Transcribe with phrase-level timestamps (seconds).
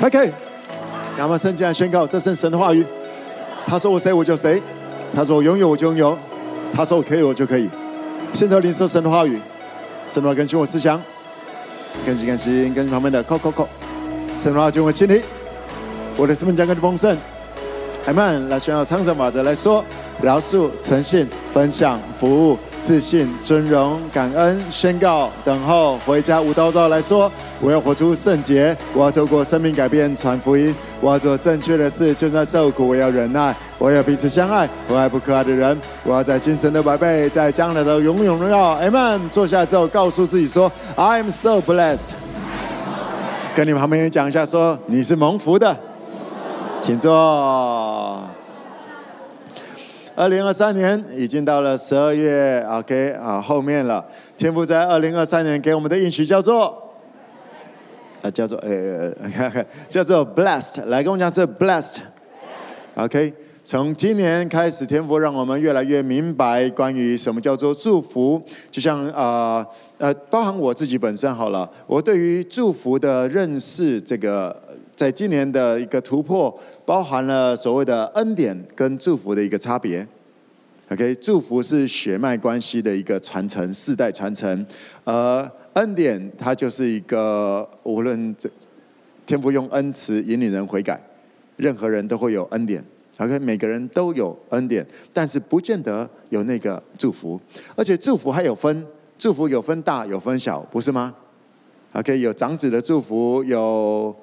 [0.00, 0.32] OK，
[1.18, 2.84] 亚马圣经来宣告，这是神的话语。
[3.66, 4.60] 他说我谁我就谁，
[5.12, 6.18] 他说我拥有我就拥有，
[6.74, 7.70] 他说我可以我就可以。
[8.32, 9.40] 现在领受神的话语，
[10.06, 11.00] 神的话更新我思想，
[12.04, 13.68] 更新更新更新旁边的扣扣扣，
[14.40, 15.22] 神的话进我心里，
[16.16, 17.16] 我的生命将更丰盛。
[18.06, 18.48] 阿门！
[18.48, 19.82] 来宣告长生法则来说，
[20.20, 38.78] 饶恕、诚信、分享、服务、自信、尊荣、感恩、宣告、等候、回家、无叨叨来说，我要活出圣洁，我要透过生命改变传福音，我要做正确的事，就算受苦，我要忍耐，我要彼此相爱，我爱不可爱的人，我要在今生的百倍，在将来的永永荣耀。
[38.78, 39.18] Amen！
[39.30, 42.10] 坐下之后，告诉自己说：“I am so blessed。”
[43.56, 45.74] 跟你们旁边人讲一下，说你是蒙福的。
[46.82, 48.33] 请坐。
[50.16, 54.04] 二零二三年已经到了十二月，OK 啊，后面了。
[54.36, 56.80] 天父在二零二三年给我们的应许叫做，
[58.22, 59.12] 啊，叫做呃，
[59.88, 60.84] 叫做 blessed。
[60.84, 61.96] 来跟我讲是 blessed。
[62.94, 63.34] OK，
[63.64, 68.40] 从今年开始，天父让我们越来越明白关于什么叫做祝福。
[68.70, 69.66] 就像啊
[69.98, 74.62] 呃，呃，包含我自己本身好了，我对于祝福的认识这个。
[74.94, 76.56] 在今年的一个突破，
[76.86, 80.06] 包含了所谓的恩典跟祝福的一个差别。
[80.90, 84.62] OK，祝福是血脉关系的一个传承，世代传承；
[85.02, 88.48] 而恩典它就是一个无论这
[89.26, 91.00] 天父用恩慈引领人悔改，
[91.56, 92.84] 任何人都会有恩典。
[93.16, 97.40] OK，每个人都有恩典，但是不见得有那个祝福。
[97.74, 98.86] 而且祝福还有分，
[99.18, 101.14] 祝福有分大有分小，不是吗
[101.94, 104.14] ？OK，有长子的祝福有。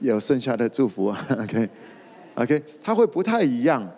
[0.00, 3.88] 有剩下的祝福， OK，OK，它会不太一样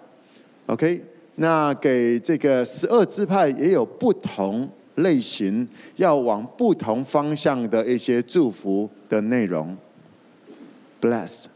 [0.67, 1.05] ，OK。
[1.37, 9.75] 那给这个十二支派也有不同类型，要往不同方向的一些祝福的内容。
[11.01, 11.47] Bless，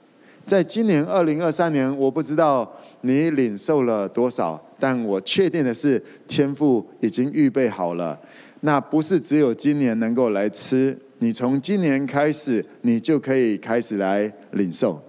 [0.47, 2.71] 在今年二零二三年，我不知道
[3.03, 8.19] 你领受了多少，但我确定的是，天父已经预备好了。
[8.61, 10.97] 那不是只有今年能够来吃。
[11.25, 15.03] 你从今年开始，你就可以开始来领受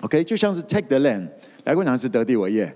[0.00, 1.28] ，OK，就像是 Take the land，
[1.62, 2.74] 来过两次得地为业。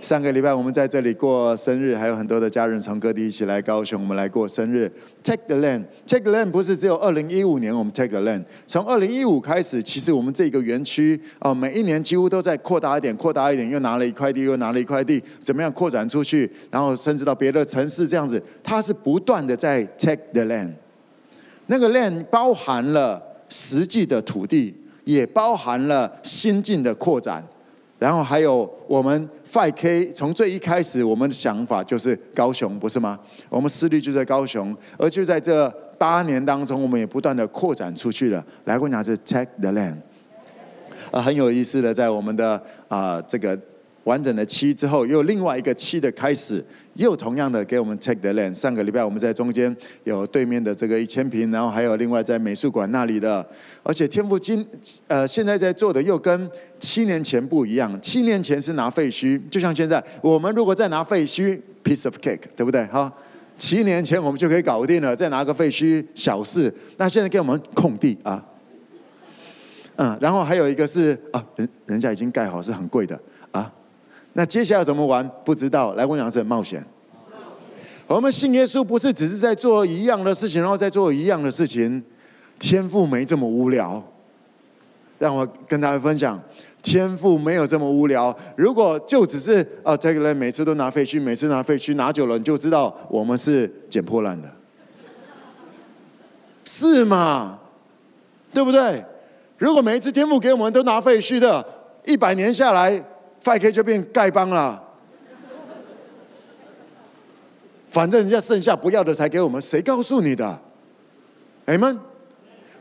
[0.00, 4.90] 上个礼拜我们在这里过生日，还有很多的家人从各地一起来高雄，我们来过生日。
[5.22, 20.72] Take the land，Take the land 不是只有二零一五年我们 Take the land，从二零一五开始，其实我们这个园区哦，每一年几乎都在扩大一点，扩大一点，又拿了一块地，又拿了一块地，怎么样扩展出去，然后甚至到别的城市这样子，它是不断的在 Take the land。
[21.70, 27.46] 那个 land 包含了实际的土地，也包含了心境的扩展，
[27.96, 33.16] 然后还有我们 5K 从最一开始，我们的想法就是高雄，不是吗？
[33.48, 38.44] 我们势力就在高雄，而就在这八年当中，我们也不断的扩展出去了。
[38.64, 39.98] 来过哪次 Take the land，
[41.12, 42.54] 呃，很有意思的，在我们的
[42.88, 43.56] 啊、呃、这个。
[44.04, 48.54] 完整的七之后，又另外一个七的开始，又同样的给我们 take the land。
[48.54, 49.74] 上个礼拜我们在中间
[50.04, 53.46] 有对面的这个一千坪，然后还有另外在美术馆那里的，
[53.82, 54.66] 而且天赋今
[55.06, 58.00] 呃现在在做的又跟七年前不一样。
[58.00, 62.84] 七年前是拿废墟，就像现在我们如果再拿废墟 piece of cake，对不对？
[62.86, 63.12] 哈，
[63.58, 66.72] 七年前我们就可以搞定了，再拿个废墟小事。
[66.96, 68.42] 那现在给我们空地啊，
[69.96, 73.70] 嗯，然后还有一个是啊，人人家已经盖好，是很贵的啊。
[74.32, 75.28] 那接下来怎么玩？
[75.44, 75.94] 不知道。
[75.94, 76.84] 来，我讲是冒险。
[78.06, 82.02] 我们信耶稣不是只是在做一样的事情，然后再做一样的事情。
[82.58, 84.02] 天赋没这么无聊。
[85.18, 86.40] 让我跟大家分享，
[86.82, 88.34] 天赋没有这么无聊。
[88.56, 94.48] 如果就只是啊，这个人每次都拿废墟，每次拿废墟，拿久了你就知道我们是捡破烂的，
[96.64, 97.58] 是吗？
[98.52, 99.04] 对不对？
[99.58, 101.64] 如果每一次天赋给我们都拿废墟的，
[102.06, 103.04] 一百年下来。
[103.42, 104.82] 5K 就变丐帮了，
[107.88, 110.60] 反正人家剩下不要的才给我们，谁告诉你的？
[111.66, 111.98] 阿门。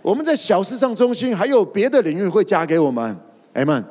[0.01, 3.17] 我们在小事上中心，还有别的领域会加给我们，
[3.53, 3.83] 阿门。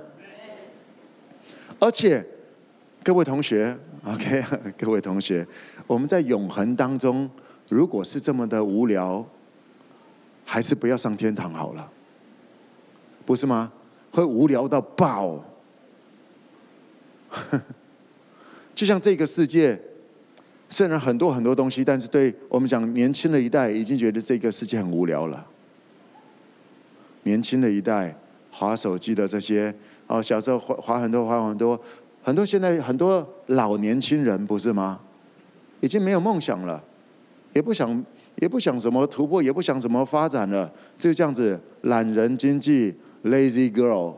[1.78, 2.24] 而且，
[3.04, 4.42] 各位同学，OK，
[4.78, 5.46] 各位同学，
[5.86, 7.30] 我们在永恒当中，
[7.68, 9.24] 如果是这么的无聊，
[10.44, 11.88] 还是不要上天堂好了，
[13.24, 13.72] 不是吗？
[14.10, 15.44] 会无聊到爆。
[18.74, 19.80] 就像这个世界，
[20.68, 25.46] 虽然很多很多东西，但是对我们讲年轻的一代，已经觉得这个世界很无聊了。
[27.24, 28.16] 年轻的一代
[28.50, 29.74] 滑手机的这些，
[30.06, 31.80] 哦，小时候滑滑很多，滑很多，
[32.22, 35.00] 很多现在很多老年轻人不是吗？
[35.80, 36.82] 已经没有梦想了，
[37.52, 38.04] 也不想
[38.36, 42.94] 也不想什么突破，也不想什么发展了，就这样子懒人经济
[43.24, 44.14] ，lazy girl，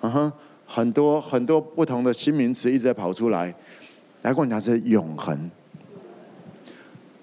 [0.00, 0.32] 嗯哼，
[0.70, 3.54] 很多很多不同的新名词一直在跑出来。
[4.22, 5.50] 来跟我讲是永恒，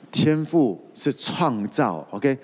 [0.09, 2.37] 天赋是创造，OK，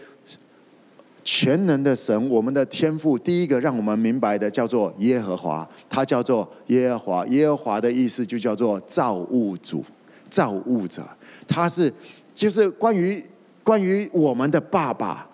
[1.24, 9.84] 全能的神，我们的天赋第一个让我们明白的叫做耶和华，他叫做耶和华，耶和华的意思就叫做造物主、
[10.30, 11.02] 造物者，
[11.48, 11.92] 他是
[12.34, 13.26] 就是关于
[13.64, 15.28] 关于我们的爸爸。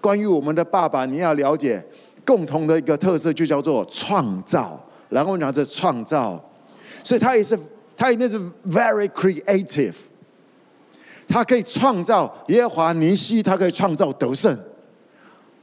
[0.00, 1.82] 关于我们的爸爸，你要了解
[2.26, 4.78] 共同的一个特色，就叫做创造。
[5.14, 6.42] 然后讲这创造，
[7.04, 7.56] 所以他也是，
[7.96, 9.94] 他一定是 very creative。
[11.28, 14.52] 他可以创造耶和华尼西，他可以创造得胜；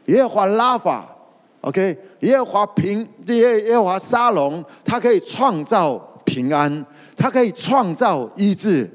[0.06, 1.14] 耶和华拉法
[1.60, 6.86] ，OK，耶和华平耶耶和华沙龙，他可以创造平安，
[7.18, 8.90] 他可以创造医治，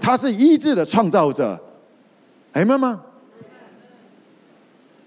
[0.00, 1.56] 他是医治的创造者。
[2.52, 3.00] 哎，妈妈。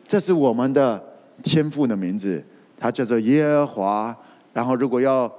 [0.07, 1.03] 这是我们的
[1.43, 2.41] 天赋的名字，
[2.79, 4.17] 他叫做耶和华。
[4.55, 5.29] 然后，如果要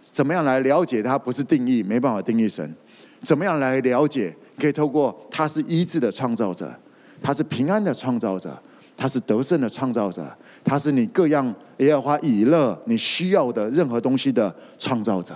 [0.00, 2.72] 怎么样来了解他，不是定义，没办法定义神。
[3.20, 4.32] 怎么样来了解？
[4.56, 6.72] 可以透过他是医治的创造者，
[7.20, 8.56] 他是平安的创造者，
[8.96, 10.24] 他是得胜的创造者，
[10.62, 15.34] 他是你各样耶和华以勒你需要的任何东西的创造者。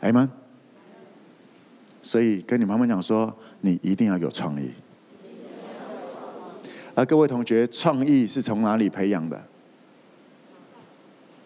[0.00, 0.28] 阿们。
[2.02, 4.70] 所以跟你妈妈讲说，你一定要有创意。
[6.94, 9.42] 而各位同学，创意是从哪里培养的？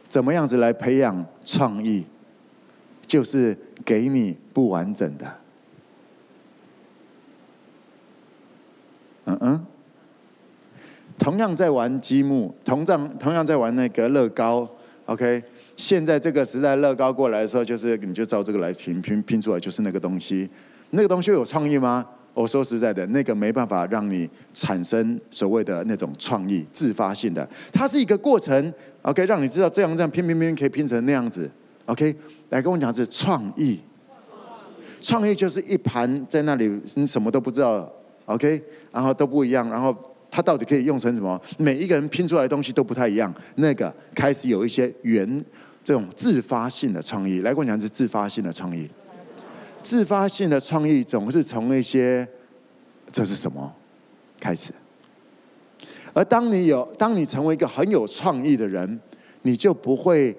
[0.08, 2.05] 怎么样子来培养创意？
[3.06, 5.37] 就是给你不完整的。
[9.26, 9.67] 嗯嗯。
[11.19, 14.69] 同样在玩积木，同样同样在玩那个乐高。
[15.06, 15.43] OK，
[15.76, 20.49] 现在这个时代乐高过来的时候，就是你就照这个来拼拼拼出来，就是那个东西。
[20.91, 22.06] 那个东西有创意吗？
[22.37, 28.73] 我说实在的，那个没办法让你产生所谓的那种创意、自发性的，它是一个过程。
[29.00, 31.50] OK，让你知道这样这样拼拼拼可以拼成那样子。
[31.87, 32.15] OK，
[32.50, 33.81] 来跟我讲是创意。
[35.00, 37.91] 创意就是一盘在那里，你什么都不知道。
[38.27, 38.61] OK，
[38.93, 39.97] 然后都不一样，然后
[40.31, 41.41] 它到底可以用成什么？
[41.56, 43.35] 每一个人拼出来的东西都不太一样。
[43.55, 45.43] 那个开始有一些原
[45.83, 48.87] 这种自发性的创意，来跟我讲是自发性的创意。
[49.87, 52.27] 自发性的创意总是从那些
[53.12, 53.73] 这是什么
[54.41, 54.73] 开始，
[56.12, 58.99] 而当你有，当你成为一个很有创意的人，
[59.43, 60.37] 你就不会，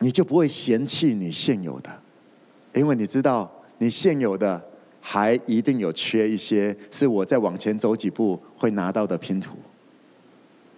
[0.00, 1.90] 你就不会嫌弃你现有的，
[2.72, 3.48] 因为你知道
[3.78, 4.60] 你现有的
[5.00, 9.56] 还一定有缺一些，是我再往前走几步会拿到的拼图。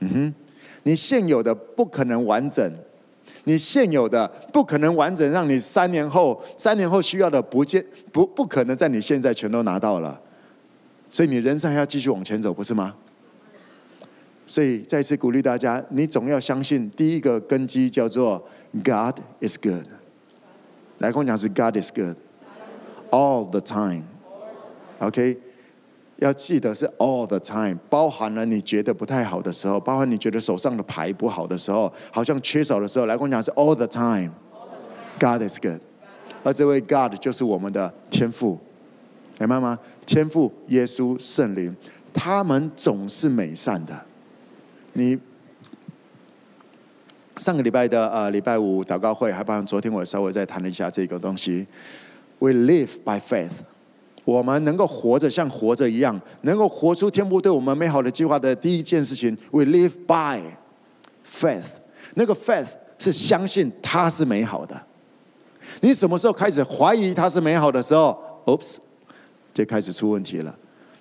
[0.00, 0.34] 嗯哼，
[0.82, 2.70] 你现有的不可能完整。
[3.48, 10.20] 你现有的不可能完整，让你三年后三年后需要的不见不不可能在你现在全都拿到了，
[11.08, 12.94] 所以你人生还要继续往前走，不是吗？
[14.48, 18.44] 所以再次鼓励大家，你总要相信第一个根基叫做
[18.84, 19.87] God is good。
[20.99, 22.16] 来跟我讲是 God is good
[23.10, 25.38] all the time，OK？
[26.18, 35.80] 要记得是 all the time，包含了你觉得不太好的时候，包含你觉得手上的牌不好的时候，好像缺少的时候，来跟我讲是 all the time，God is good。
[36.42, 38.58] 而这位 God 就是我们的天赋，
[39.38, 39.78] 明白吗？
[40.06, 41.76] 天赋、耶稣、圣灵，
[42.14, 44.00] 他们总是美善的。
[44.94, 45.18] 你
[47.37, 51.66] 上个礼拜的呃礼拜五祷告会，还包括昨天我稍微再谈了一下这个东西。
[52.38, 53.75] We live by faith。
[54.26, 60.42] 我们能够活着像活着一样，能够活出天父对我们美好的计划的第一件事情，We live by
[61.25, 61.62] faith。
[62.14, 64.83] 那个 faith 是相信它是美好的。
[65.80, 68.78] 你什么时候开始怀疑它是美好的时候，Oops，
[69.54, 70.52] 就开始出问题了。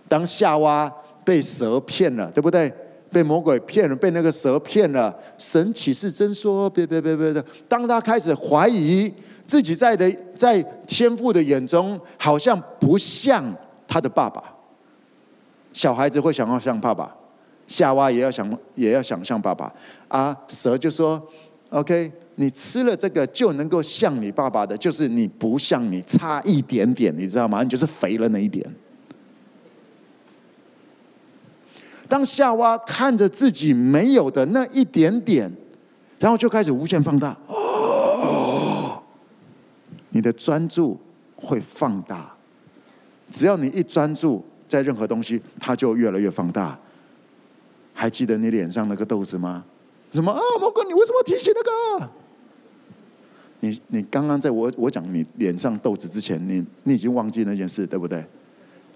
[0.07, 2.71] 当夏娃被蛇骗了，对不对？
[3.11, 5.17] 被魔鬼骗了，被那个蛇骗了。
[5.39, 7.43] 神起誓真说，别别别别的。
[7.67, 9.11] 当他开始怀疑。
[9.45, 13.43] 自己在的在天父的眼中，好像不像
[13.87, 14.43] 他的爸爸。
[15.71, 17.13] 小孩子会想要像爸爸，
[17.67, 19.73] 夏娃也要想也要想像爸爸。
[20.07, 21.21] 啊，蛇就说
[21.69, 27.61] ：“OK，你吃了这个就能够像你爸爸的，就是你不像你，差一点点，你知道吗？
[27.61, 28.65] 你就是肥了那一点。”
[32.07, 35.51] 当夏娃看着自己没有的那一点点，
[36.19, 37.35] 然后就开始无限放大。
[40.15, 40.97] 你的专注
[41.35, 42.33] 会放大，
[43.29, 46.79] 只要你一专注在任何东西，它就越来越放大。
[47.93, 49.65] 还记得你脸上那个豆子吗？
[50.13, 51.61] 什么啊，毛哥，你为什么提起那
[51.99, 52.09] 个？
[53.59, 58.25] 你你刚刚在我我讲你脸上豆子之前，你你已经忘记那件事，对不对？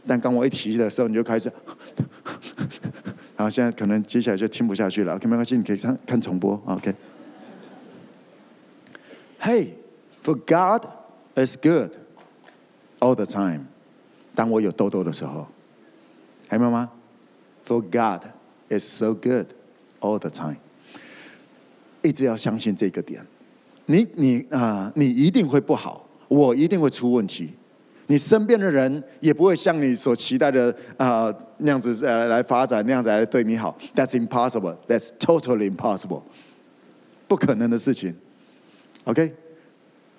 [0.07, 1.51] 但当我一提的时候，你就开始，
[3.35, 5.17] 好，现在可能接下来就听不下去了。
[5.17, 6.53] OK，没关系，你可以看看重播。
[6.65, 6.95] OK。
[9.41, 9.71] Hey,
[10.23, 10.85] for God
[11.35, 11.91] It's good
[12.99, 13.67] all the time。
[14.35, 15.47] 当我有痘痘的时候，
[16.47, 16.91] 还有吗
[17.65, 18.27] ？For God,
[18.69, 19.47] it's so good
[19.99, 20.57] all the time。
[22.01, 23.25] 一直要相信这个点。
[23.85, 27.49] 你你啊、你一定会不好，我一定会出问题。
[28.07, 33.77] 你身边的人也不会像你所期待的啊、那样子来来发展，那样子来对你好。
[33.95, 34.77] That's impossible.
[34.87, 36.23] That's totally impossible.
[37.27, 38.15] 不可能的事情。
[39.03, 39.33] OK，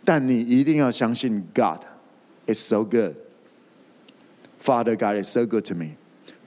[0.05, 1.81] 但你一定要相信 God
[2.47, 3.15] is so good.
[4.63, 5.97] Father God is so good to me.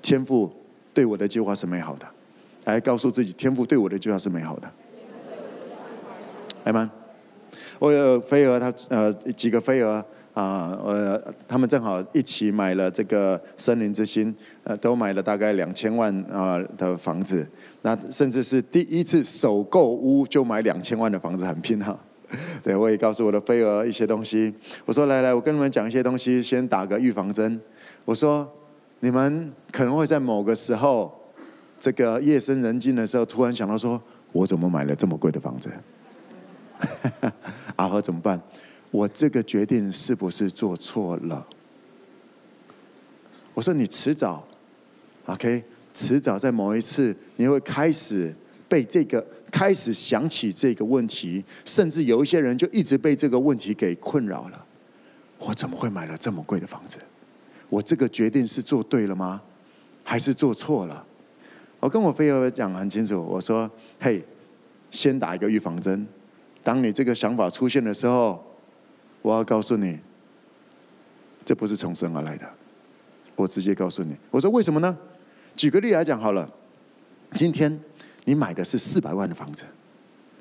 [0.01, 0.51] 天父
[0.93, 2.05] 对我的计划是美好的。
[2.65, 4.71] 来告诉自己，天父对我的计划是美好的。
[6.63, 6.89] 来吗？
[7.79, 10.03] 我有飞蛾，他呃几个飞蛾。
[10.33, 17.47] 啊，呃，他们正好一起买了这个森林之星，呃，都买了大概两千万啊的房子，
[17.83, 21.95] 那甚至是第一次首购屋就买两千万的房子，很拼哈。
[22.63, 24.53] 对，我也告诉我的飞蛾一些东西，
[24.85, 27.59] 我说来来，我跟你们讲一些东西，先打个预防针。
[28.05, 28.51] 我说
[28.99, 31.13] 你们可能会在某个时候，
[31.79, 35.69] 这个夜深人静的时候，突然想到说，我怎么买了这么贵的房子？
[37.77, 38.41] 阿和怎么办？
[38.91, 41.47] 我这个决定是不是做错了？
[43.53, 44.45] 我说你迟早
[45.27, 45.63] ，OK，
[45.93, 48.35] 迟早在某一次你会开始
[48.73, 54.65] 被这个开始想起这个问题，甚至有一些人就一直被这个问题给困扰了。
[55.37, 56.97] 我怎么会买了这么贵的房子？
[57.69, 59.39] 我这个决定是做对了吗？
[60.03, 61.05] 还是做错了？
[61.79, 63.69] 我跟我飞蛾讲很清楚，我说
[64.01, 64.23] ：“嘿，
[64.89, 66.07] 先打一个预防针，
[66.63, 68.43] 当你这个想法出现的时候。”
[69.21, 69.99] 我要告诉你，
[71.45, 72.49] 这不是从生而来的。
[73.35, 74.97] 我直接告诉你，我说为什么呢？
[75.55, 76.51] 举个例来讲好了，
[77.35, 77.79] 今天
[78.25, 79.63] 你买的是四百万的房子，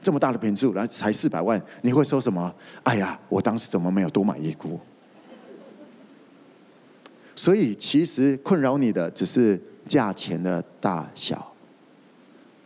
[0.00, 2.54] 这么大的坪数，然后才四百万，你会说什么？
[2.84, 4.78] 哎呀，我当时怎么没有多买一股？
[7.34, 11.52] 所以其实困扰你的只是价钱的大小，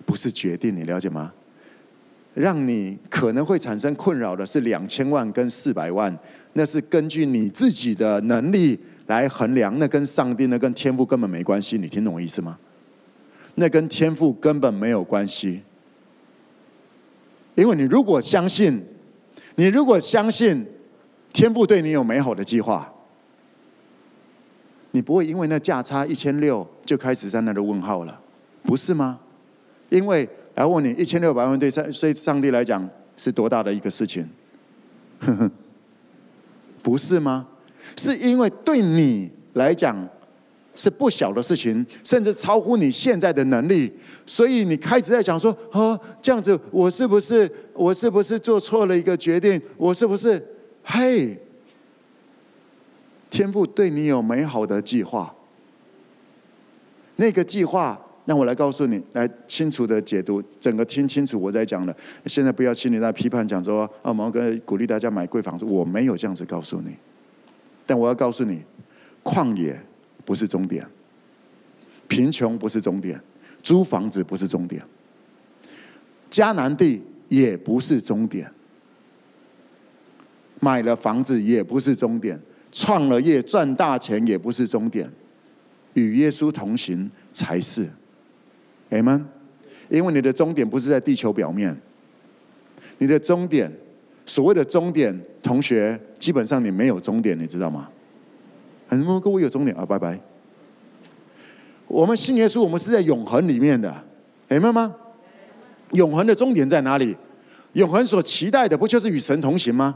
[0.05, 1.33] 不是决定，你了解吗？
[2.35, 6.15] 让你可能会产生困扰的是两千万跟四百万，
[6.53, 11.79] 那是根据你自己的能力来衡量，那跟上帝、那跟天赋根本没关系。
[11.79, 12.59] 你听懂我意思吗？
[13.57, 15.63] 那跟天赋根本没有关系，
[17.57, 18.83] 因为你如果相信，
[19.57, 20.65] 你如果相信
[21.33, 22.91] 天赋对你有美好的计划，
[24.93, 28.21] 你不会因为那价差一千六就开始在那的问号了，
[28.63, 29.19] 不是吗？
[29.91, 30.29] 因为。
[30.57, 34.27] 来问你，一千六百万对上对上帝来讲是多大的一个事情？
[35.21, 35.51] 呵呵，
[36.83, 37.47] 不是吗？
[37.95, 39.95] 是因为对你来讲
[40.77, 43.93] 是不小的事情，甚至超乎你现在的能力，
[44.25, 49.61] 所以你开始在讲说：哦，这样子，我是不是我是不是做错了一个决定？
[49.77, 50.41] 我是不是？
[50.85, 51.37] 嘿，
[53.29, 55.35] 天父对你有美好的计划，
[57.17, 58.01] 那个计划。
[58.27, 61.97] 让我来告诉你，来清楚的解读，整个听清楚我在讲的。
[62.25, 66.97] 现在不要心里在批判，讲说啊，我们跟鼓励大家买贵房子，我没有这样子告诉你。
[67.87, 68.65] 但我要告诉你，
[69.23, 69.81] 旷野
[70.27, 70.87] 不是终点，
[72.09, 73.19] 贫穷不是终点，
[73.63, 74.83] 租房子不是终点，
[76.29, 78.53] 迦南地也不是终点，
[80.61, 82.39] 买了房子也不是终点，
[82.73, 85.11] 创了业赚大钱也不是终点，
[85.95, 87.89] 与耶稣同行才是。
[88.91, 89.25] Amen，
[89.89, 91.81] 因为你的终点不是在地球表面，
[92.99, 93.73] 你的终点，
[94.25, 97.89] 所谓的终点，同学，基本上你没有终点，你知道吗？
[98.89, 100.19] 很多各位有终点啊，拜拜。
[101.87, 103.95] 我们信耶稣，我们是在永恒里面的
[104.49, 104.95] 明白吗？
[105.93, 107.17] 永恒的终点在哪里？
[107.75, 109.95] 永恒所期待的，不就是与神同行吗？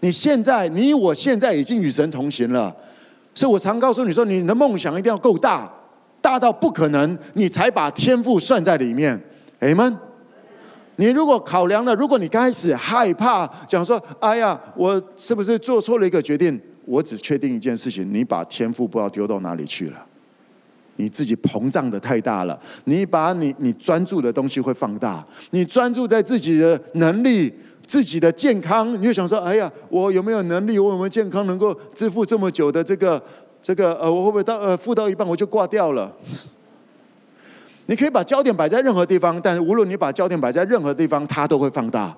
[0.00, 2.74] 你现在，你我现在已经与神同行了，
[3.34, 5.72] 所以我常告诉你说，你的梦想一定要够大。
[6.20, 9.18] 大到不可能，你才把天赋算在里面
[9.60, 9.96] ，Amen。
[10.96, 20.06] 你如果考量了，如果你刚开始害怕，讲说：“哎呀，我是不是做错了一个决定？”我只确定一件事情：你把天赋不知道丢到哪里去了。
[20.96, 27.52] 你自己膨胀的太大了，你把你你专注的东西会放大，你专注在自己的能力、
[27.86, 30.78] 自己的健康，你就想说：“哎呀，我有没有能力？
[30.78, 33.22] 我有没有健康，能够支付这么久的这个？”
[33.60, 36.10] 这个呃，我会不会到呃，付到一半我就挂掉了？
[37.86, 42.16] 你可以把焦点摆在任何地方，但是无论你把焦点摆在任何地方，它都会放大。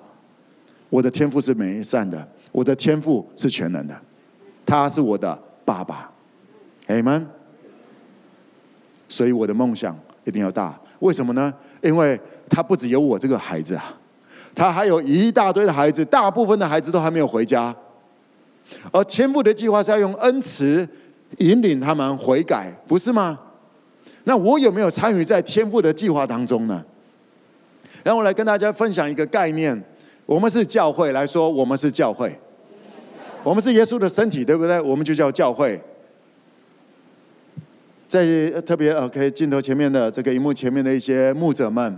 [0.89, 4.01] 我的天赋是美善的，我的天赋是全能的，
[4.71, 6.09] 他是我的爸爸
[6.87, 7.25] ，Amen。
[9.09, 10.79] 所以我的梦想一定要大。
[10.99, 11.53] 为什么呢？
[11.81, 12.17] 因为
[12.49, 13.93] 他不只有我这个孩子啊，
[14.55, 17.75] 他还有一大堆的孩子，大部分的孩子都还没有回家。
[18.93, 20.87] 而天父的计划是要用恩慈
[21.39, 23.37] 引领他们悔改，不是吗？
[24.23, 26.81] 那我有没有参与在天父的计划当中呢？
[28.05, 29.83] 让我来跟大家分享一个概念：
[30.25, 32.39] 我们是教会来说，我们是教会，
[33.43, 34.79] 我们是耶稣的身体，对不对？
[34.81, 35.81] 我们就叫教会。
[38.07, 41.97] 在特别 OK 镜头前面的这个荧幕前面的一些牧者们，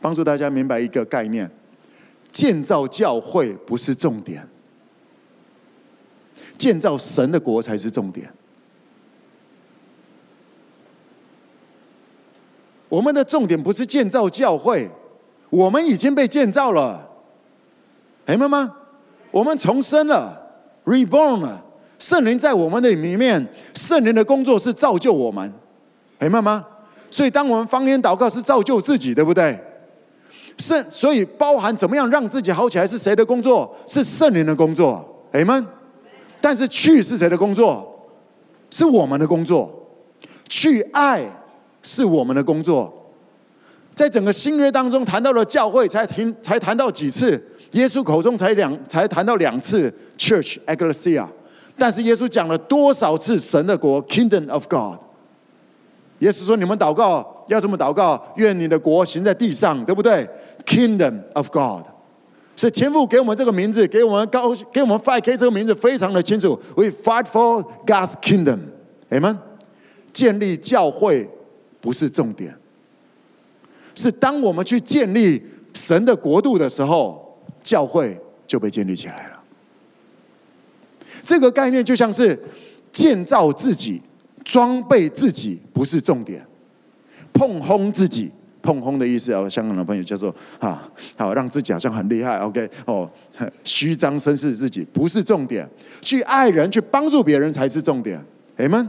[0.00, 1.48] 帮助大家明白一个概念：
[2.32, 4.48] 建造教会不是重点，
[6.56, 8.32] 建造神的国才是重点。
[12.88, 14.90] 我们的重点不是建造教会，
[15.50, 17.08] 我们已经被建造了，
[18.26, 18.74] 明白吗？
[19.30, 20.39] 我们重生了
[20.90, 21.64] ，reborn 了。
[21.98, 25.52] 圣灵在我们的里面，圣灵的工作是造就我们，
[26.18, 26.64] 明白吗？
[27.10, 29.58] 所以当我们方言祷告是造就自己，对不对？
[30.56, 33.74] 圣所以包含怎么样让自己好起来是谁的工作？
[33.86, 35.66] 是圣灵的工作，阿们。
[36.40, 38.08] 但是去是谁的工作？
[38.70, 39.70] 是我们的工作。
[40.48, 41.22] 去爱
[41.82, 42.90] 是我们的工作。
[43.94, 47.49] 在整个新约当中谈到了教会，才听才谈到几次？
[47.72, 51.26] 耶稣口中才两才谈到两次，Church Ecclesia。
[51.78, 54.98] 但是耶稣讲了多少次神的国 （Kingdom of God）？
[56.18, 60.28] 耶稣说：“你们祷告要这么祷告，愿你的国行在地上，对不对
[60.66, 61.86] ？”Kingdom of God，
[62.56, 66.60] 是天父给我们这个名字，给我们高，给我们 Five K 这个名字非常的清楚。
[66.76, 68.58] We fight for God's kingdom，
[69.08, 69.38] 阿们。
[70.12, 71.30] 建立教会
[71.80, 72.54] 不是重点，
[73.94, 75.40] 是当我们去建立
[75.72, 77.29] 神的国度的时候，
[77.62, 79.40] 教会就被建立起来了。
[81.22, 82.38] 这个概念就像是
[82.90, 84.00] 建造自己、
[84.44, 86.40] 装备自己，不是重点；
[87.32, 88.30] 碰轰自己，
[88.62, 92.38] 碰轰的意思啊，香港的朋友叫做啊，好让自己好像很厉害。
[92.38, 93.10] OK，哦，
[93.64, 95.68] 虚张声势自己不是重点，
[96.00, 98.24] 去爱人、去帮助别人才是重点。
[98.56, 98.88] 阿们。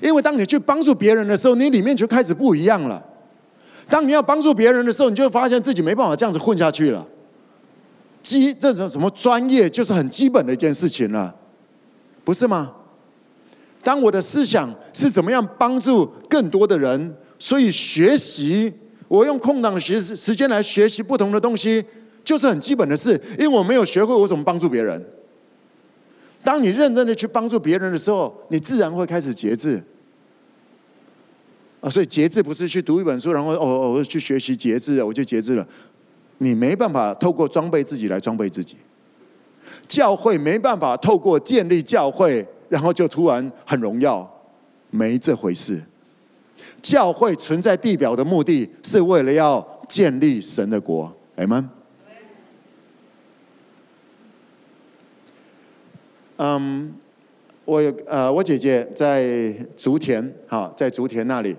[0.00, 3.04] 因为当你去帮助别人的时候，你里面就开始不一样了。
[3.88, 7.06] 当你要帮助别人的时候，你就发现自己没办法这样子混下去了。
[8.22, 11.34] 基这种什么专业，就是很基本的一件事情了，
[12.24, 12.72] 不是吗？
[13.82, 18.72] 当我的思想是怎么样帮助更多的人，所以学习，
[19.08, 21.84] 我用空档的学时间来学习不同的东西，
[22.22, 23.20] 就是很基本的事。
[23.38, 25.04] 因为我没有学会，我怎么帮助别人？
[26.44, 29.82] 当你认真的去帮助别人的时候，你自然会开始节制。
[31.82, 33.58] 啊，所以节制不是去读一本书，然后哦
[33.96, 35.66] 哦去学习节制，我就节制了。
[36.38, 38.76] 你没办法透过装备自己来装备自己，
[39.88, 44.28] 教会没办法透过建立教会，然后就突然很荣耀，
[44.90, 45.82] 没这回事。
[46.80, 51.68] 教会存在地表的目的是为了要建立神的国，阿们。
[56.36, 56.94] 嗯，
[57.64, 61.56] 我有呃，我姐姐在竹田，哈，在竹田那里。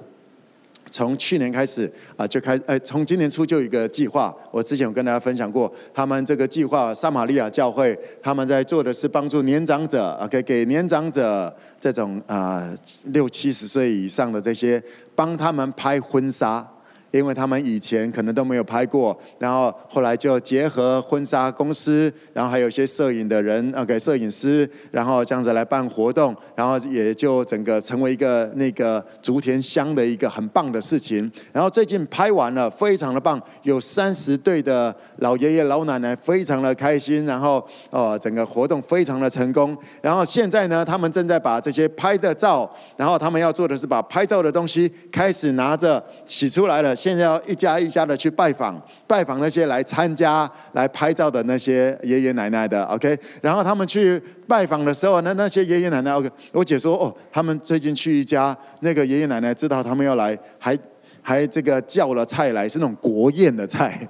[0.94, 4.32] 从去年开始啊，就开呃，从今年初就有一个计划。
[4.52, 12.72] 我之前有跟大家分享过，他们这个计划，撒玛利亚教会他们在做的是帮助年长者，OK，给年长者这种啊
[13.06, 14.80] 六七十岁以上的这些，
[15.16, 16.64] 帮他们拍婚纱。
[17.14, 31.32] 因为他们以前可能都没有拍过，然后后来就结合婚纱公司，然后还有一些摄影的人，OK，摄影师，然后这样子来办活动，然后也就整个成为一个那个竹田乡的一个很棒的事情。
[31.52, 37.28] 然后最近拍完了，非常的棒，有三十对的老爷爷老奶奶，非常的开心。
[37.28, 39.78] 然后哦，整个活动非常的成功。
[40.02, 46.96] 然后现在呢，他们正在把这些拍的照，然后他们要做的是把拍照的东西开始拿着洗出来了。
[47.04, 53.20] 现在要一家一家的去拜访，拜访那些来参加、来拍照的那些爷爷奶奶的，OK。
[53.42, 56.32] 然后他们去拜访的时候，那那些爷爷奶奶，OK。
[56.54, 60.80] 我姐说，哦，他们最近去一家，那个爷爷奶奶知道他们要来，还
[61.22, 64.08] 还这个叫了菜来，是那种国宴的菜，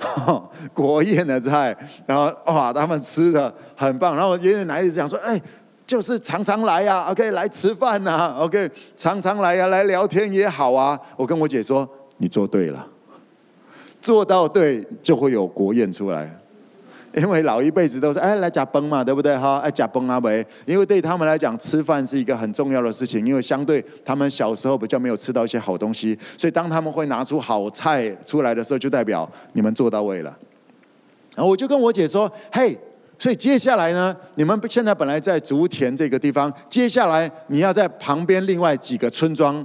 [0.72, 1.76] 国宴的菜。
[2.06, 4.16] 然后哇，他们吃的很棒。
[4.16, 5.38] 然后爷爷奶奶一直讲说，哎。
[5.92, 10.98] 就是常常来呀，OK，来吃饭呐，OK，常常来呀，来聊天也好啊。
[11.18, 12.86] 我跟我姐说，你做对了，
[14.00, 16.40] 做到对就会有国宴出来。
[17.14, 19.58] 因为老一辈子都是哎来呷饭嘛，对不对哈？
[19.58, 23.26] 哎呷饭啊喂，因为对他们来讲，吃饭是一个很重要的事情。
[23.26, 30.34] 因为相对他们小时候比较没有吃到一些好东西，所以当他们会拿出好菜出来的时候，就代表你们做到位了。
[31.36, 32.78] 然后我就跟我姐说，嘿。
[33.18, 39.64] 所以接下来呢，你们现在本来在竹田这个地方，接下来你要在旁边另外几个村庄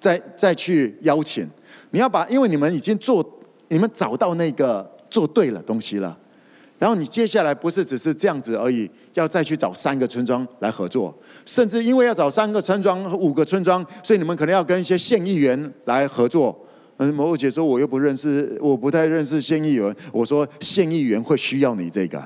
[0.00, 1.48] 再再去邀请。
[1.90, 3.24] 你要把，因为你们已经做，
[3.68, 6.18] 你们找到那个做对了东西了。
[6.78, 16.58] 然后你接下来不是只是这样子而已，要再去找三个村庄来合作，甚至因为要找三个村庄和五个村庄，所以你们可能要跟一些县议员来合作。
[16.96, 19.94] 嗯，某某姐说我又不认识，我不太认识县议员。
[20.12, 22.20] 我说县议员会需要你这个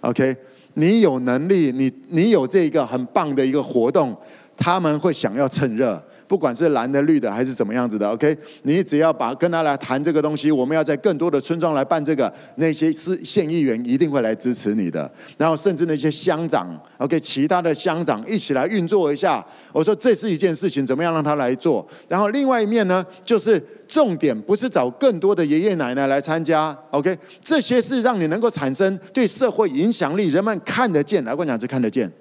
[0.00, 0.36] ，OK？
[0.74, 4.16] 你有能力，你你有这个很棒的一个活动，
[4.58, 6.02] 他们会想要趁热。
[6.26, 15.10] 不管是蓝的、绿的还是怎么样子的，OK，你只要把跟他来谈这个东西，我们要在更多的村庄来办这个，那些市县议员一定会来支持你的。
[15.38, 19.42] 然后甚至那些乡长，OK，其他的乡长一起来运作一下。
[19.72, 21.86] 我说这是一件事情，怎么样让他来做？
[22.06, 31.24] 然后另外一面呢，就是重点不是找更多的爷爷奶奶来参加，OK，这些是让你能够产生对社会影响力，人们看得见。
[31.24, 32.12] 来，我讲是看得见，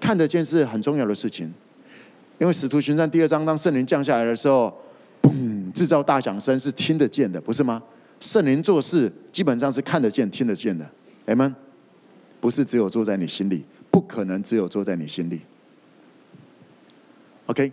[0.00, 1.52] 看得见是很重要的事情。
[2.38, 4.74] 因为《使徒行传》第二章，当圣灵降下来的时候，
[5.22, 7.82] 嘣，制造大响声是听得见的，不是吗？
[8.20, 10.86] 圣灵做事基本上是看得见、听得见的，
[11.26, 11.54] 阿们，
[12.40, 15.40] 不是只有坐在你心里，不可能只有坐在你心里。
[17.46, 17.72] OK，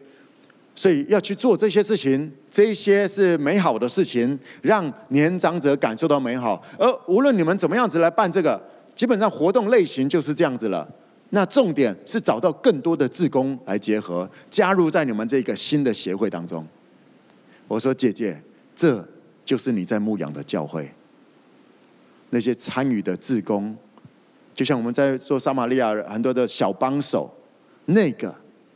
[0.75, 6.63] 所以要去做这些事情，这些是美好的事情，让年长者感受到美好。
[6.77, 8.61] 而无论你们怎么样子来办这个，
[8.95, 10.89] 基本上活动类型就是这样子了。
[11.35, 16.63] 那重点是找到更多的志工来结合，加入在你们这个新的协会当中。
[17.67, 18.39] 我说姐姐，
[18.75, 19.03] 这
[19.43, 20.87] 就是你在牧养的教会。
[22.29, 23.75] 那些参与的志工，
[24.53, 27.35] 就像我们在做撒玛利亚很多的小帮手，
[27.85, 28.35] 那个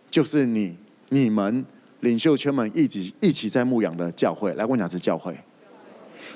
[0.09, 0.75] 就是你
[1.09, 1.63] 你们
[1.99, 4.51] 领袖圈们一起一起在牧养的教会。
[4.55, 5.31] 来，我讲是教会。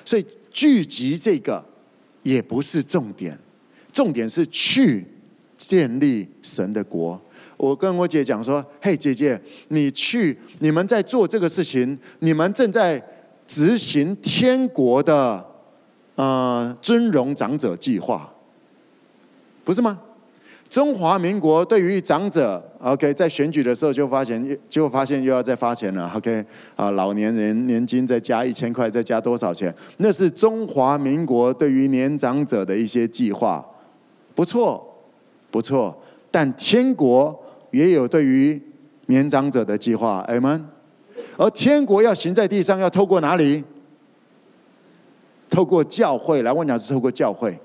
[0.05, 1.65] 所以聚集这个
[2.21, 3.39] 也不是重点，
[3.91, 5.03] 重点是去。
[5.67, 7.19] 建立神的国，
[7.55, 13.01] 我跟我姐讲说：“嘿，姐姐，你去，你们在做这个事情，你们正在
[13.45, 15.45] 执行天国的
[16.15, 18.33] 呃尊荣长者计划，
[19.63, 19.99] 不是吗？
[20.67, 26.43] 中华民国对于长者，OK，在选举的时候就发现，就发现又要再发钱了，OK，
[26.75, 29.73] 啊，老年人年金再加一千块，再加多少钱？
[29.97, 33.63] 那是中华民国对于年长者的一些计划，
[34.33, 34.87] 不错。”
[35.51, 35.95] 不错，
[36.31, 37.37] 但天国
[37.71, 38.59] 也有对于
[39.07, 40.65] 年长者的计划，阿们。
[41.37, 43.63] 而天国要行在地上，要透过哪里？
[45.49, 46.51] 透过教会来。
[46.51, 47.59] 我讲是透过教会。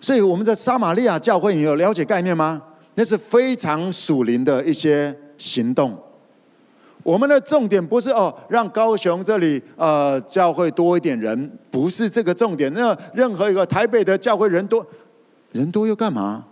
[0.00, 2.62] 所以我们在撒玛利亚教会，你有了解概念吗？
[2.94, 5.96] 那是非常属灵的一些行动。
[7.02, 12.72] 我们的重点不是哦，让高雄这里呃教会多一点人，不是这个重点。
[12.74, 14.84] 那任何一个台北的教会人多。
[15.52, 16.46] 人多又干嘛？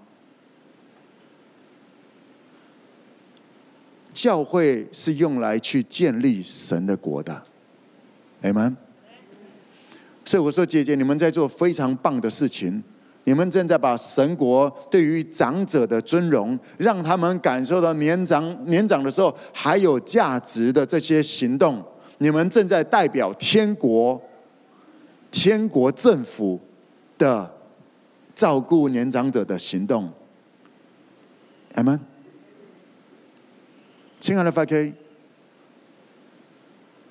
[4.12, 7.42] 教会是用来去建立神的国的，
[8.42, 8.74] 阿们。
[10.24, 12.82] 所以我说，姐姐，你们在做非常棒的事情，
[13.24, 21.84] 你们正在把神国对于长者的尊荣，让他们感受到年长年长的时候还有价值的这些行动，
[22.18, 24.22] 你们正在代表天国、
[25.30, 26.58] 天国政府
[27.18, 27.52] 的。
[28.34, 30.10] 照顾年长者的行动，
[31.74, 31.98] 阿们。
[34.18, 34.92] 亲爱的 FK，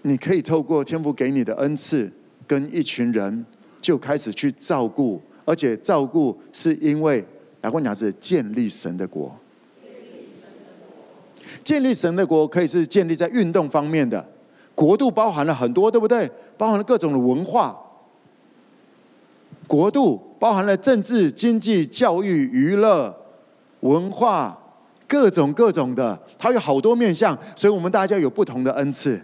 [0.02, 2.12] 你可以透过天父给你的恩赐，
[2.48, 3.46] 跟一群人
[3.80, 7.24] 就开始去照顾，而且照顾是因为，
[7.62, 9.34] 来我讲是建立神的国。
[11.64, 14.28] 建立神的国可以是建立在运动方面的，
[14.76, 16.30] 国度包含了很多，对不对？
[16.58, 17.80] 包含了各种的文化。
[19.68, 23.16] 国度包含了政治、经济、教育、娱乐、
[23.80, 24.54] 文化，
[25.08, 29.22] 各种各种的，它有好多面向，所以我们大家有不同的恩赐。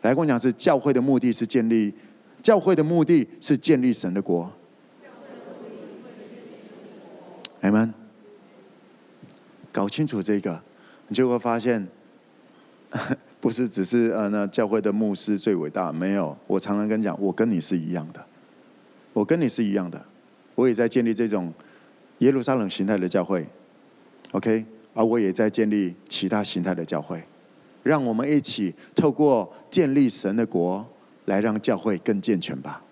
[0.00, 1.94] 来跟我讲，是教会的目的是建立，
[2.42, 4.50] 教会的目的是建立神的国。
[7.60, 7.94] 阿们，
[9.70, 10.60] 搞清楚这个，
[11.06, 11.86] 你就会发现，
[13.40, 16.36] 不是只是呃，那教会的牧师最伟大，没有。
[16.48, 18.20] 我常常跟你讲，我跟你是一样的。
[19.12, 20.04] 我跟你是一样的，
[20.54, 21.52] 我也在建立这种
[22.18, 23.46] 耶路撒冷形态的教会
[24.32, 27.22] ，OK，而我也在建立其他形态的教会，
[27.82, 30.86] 让我们一起透过建立神的国，
[31.24, 32.82] 来让教会更健全吧。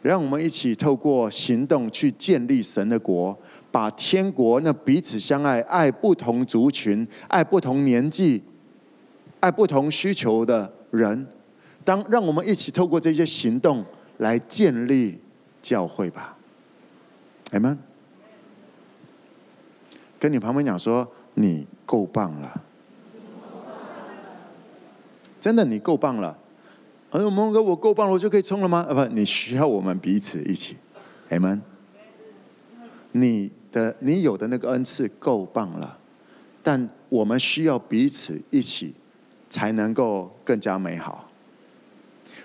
[0.00, 3.36] 让我们一起透过行动去建立神的国，
[3.70, 8.42] 把天国那彼此相爱、爱不同族群、爱不同年纪、
[9.40, 11.26] 爱不同需求的人，
[11.84, 13.84] 当让我们一起透过这些行动。
[14.18, 15.16] 来建立
[15.68, 16.34] 教会吧，
[17.50, 17.78] 阿们。
[20.18, 22.64] 跟你旁边讲说，你够棒了，
[25.38, 26.38] 真的你够棒了。
[27.10, 28.86] 哎呦，蒙哥，我够棒了，我就可以冲了吗？
[28.88, 30.78] 啊，不，你需要我们彼此一起。
[31.28, 31.60] Amen。
[33.12, 35.98] 你的你有的那个恩赐够棒了，
[36.62, 38.94] 但我们需要彼此一起，
[39.50, 41.28] 才能够更加美好。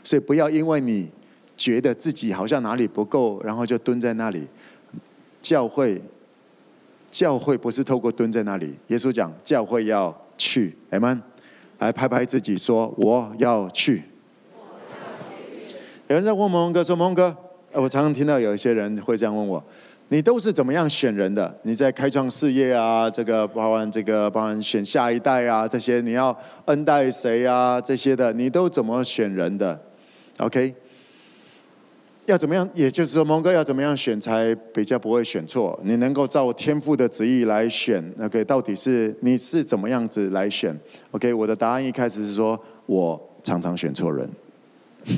[0.03, 1.09] 所以不要因为你
[1.55, 4.47] 觉得自己好像哪里不够，然后就蹲在那里。
[5.41, 6.01] 教会，
[7.11, 8.73] 教会不是透过蹲在那里。
[8.87, 11.19] 耶稣讲，教会要去，Amen。
[11.79, 14.03] 来拍拍自己说，我要去。
[16.07, 17.35] 有人在问蒙哥说，蒙哥，
[17.73, 19.61] 我常常听到有一些人会这样问我。
[20.09, 21.57] 你都是怎么样选人的？
[21.63, 27.81] 你在开创事业啊，这个包含这个包含选下一代啊，这些你要恩待谁啊？
[27.81, 29.79] 这些的你都怎么选人的
[30.37, 30.75] ？OK？
[32.25, 32.67] 要怎么样？
[32.73, 35.77] 也就是说，蒙哥要怎么样选才比较不会选错？
[35.83, 38.43] 你能够照天赋的旨意来选？OK？
[38.45, 40.77] 到底是你是怎么样子来选
[41.11, 41.33] ？OK？
[41.33, 44.29] 我的答案一开始是说我常常选错人。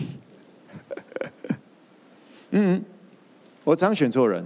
[2.50, 2.84] 嗯，
[3.63, 4.44] 我常选错人。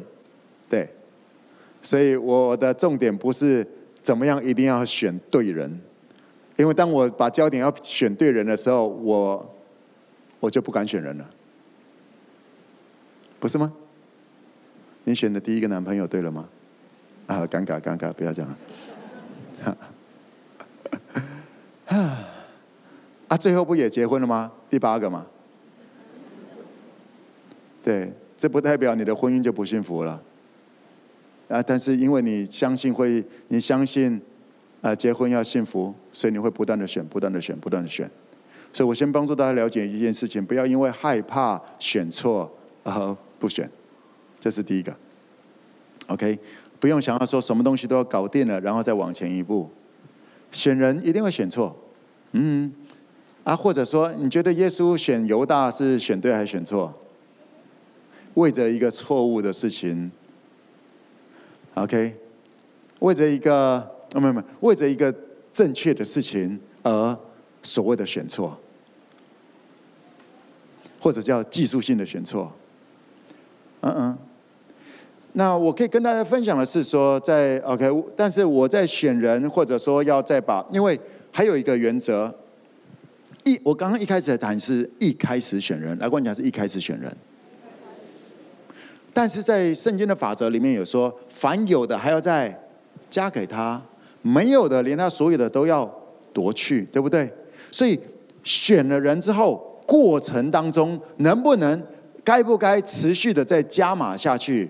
[0.70, 0.90] 对，
[1.82, 3.66] 所以我的重点不是
[4.04, 5.80] 怎么样一定要选对人，
[6.58, 9.56] 因为当我把焦点要选对人的时候，我
[10.42, 11.30] 我就不敢选人了，
[13.40, 13.72] 不是吗？
[15.06, 16.48] 你选的第一个男朋友对了吗？
[17.28, 18.56] 啊，尴尬尴尬，不要这样。
[19.64, 19.78] 啊，
[23.30, 24.52] 啊，最后不也结婚了吗？
[24.70, 25.26] 第八个嘛？
[27.84, 30.22] 对，这不代表你的婚姻就不幸福了。
[31.48, 31.64] 啊！
[31.64, 34.22] 但是因为你相信会，你相信，
[34.82, 38.08] 啊，结婚要幸福，所以你会不断的选，不断的选，不断的选。
[38.72, 42.52] 所以我先帮助大家了解一件事情，不要因为害怕选错
[42.84, 43.70] 而不选，
[44.40, 44.96] 这是第一个。
[46.08, 46.38] OK，
[46.80, 49.70] 不用想要说什么东西都要搞定了，然后再往前一步。
[50.52, 51.76] 选人一定会选错，
[52.32, 52.74] 嗯，
[53.44, 56.94] 啊，或者说你觉得耶稣选犹大是选对还是选错？
[58.34, 60.12] 为着一个错误的事情。
[61.76, 62.16] OK，
[63.00, 65.14] 为着一个，没有没有，为着一个
[65.54, 67.18] 正确的事情而
[67.62, 68.58] 所谓的选错，
[71.00, 72.52] 或者叫技术性的选错。
[73.82, 74.18] 嗯嗯。
[75.34, 81.00] 那我可以跟大家分享的是说，在 OK，但是我在选人，或者说要再把，因为
[81.32, 82.34] 还有一个原则，
[83.44, 87.16] 一我刚刚一开始谈是一开始选人，来跟你讲是一开始选人。
[89.14, 92.60] 但是在圣经的法则里面有说，凡有的还要再
[93.10, 93.82] 加给他，
[94.22, 95.90] 没有的连他所有的都要
[96.34, 97.32] 夺去，对不对？
[97.72, 98.00] 所以
[98.44, 101.84] 选了人之后，过程当中能不能、
[102.24, 104.70] 该不该持续的再加码下去？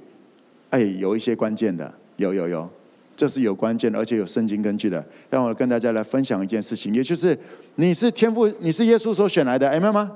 [0.70, 2.70] 哎，有一些关键的，有有有，
[3.16, 5.04] 这是有关键的，而且有圣经根据的。
[5.30, 7.38] 让我跟大家来分享一件事情，也就是
[7.76, 10.12] 你是天赋，你是耶稣所选来的，明白吗？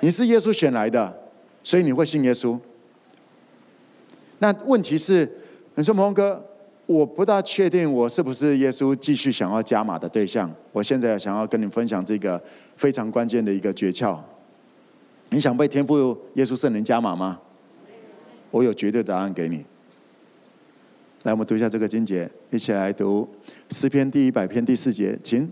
[0.00, 1.12] 你是耶稣选来的，
[1.62, 2.58] 所以你会信耶稣。
[4.38, 5.28] 那问题是，
[5.74, 6.44] 你说蒙哥，
[6.86, 10.52] 我不大确定我是不是耶稣继续想要加码的对象。
[10.70, 12.40] 我现在想要跟你分享这个
[12.76, 14.18] 非常关键的一个诀窍。
[15.30, 17.40] 你想被天赋耶稣圣灵加码吗？
[18.50, 19.64] 我有绝对答案给你。
[21.24, 23.28] 来，我们读一下这个经节，一起来读
[23.70, 25.50] 诗篇第一百篇第四节，请。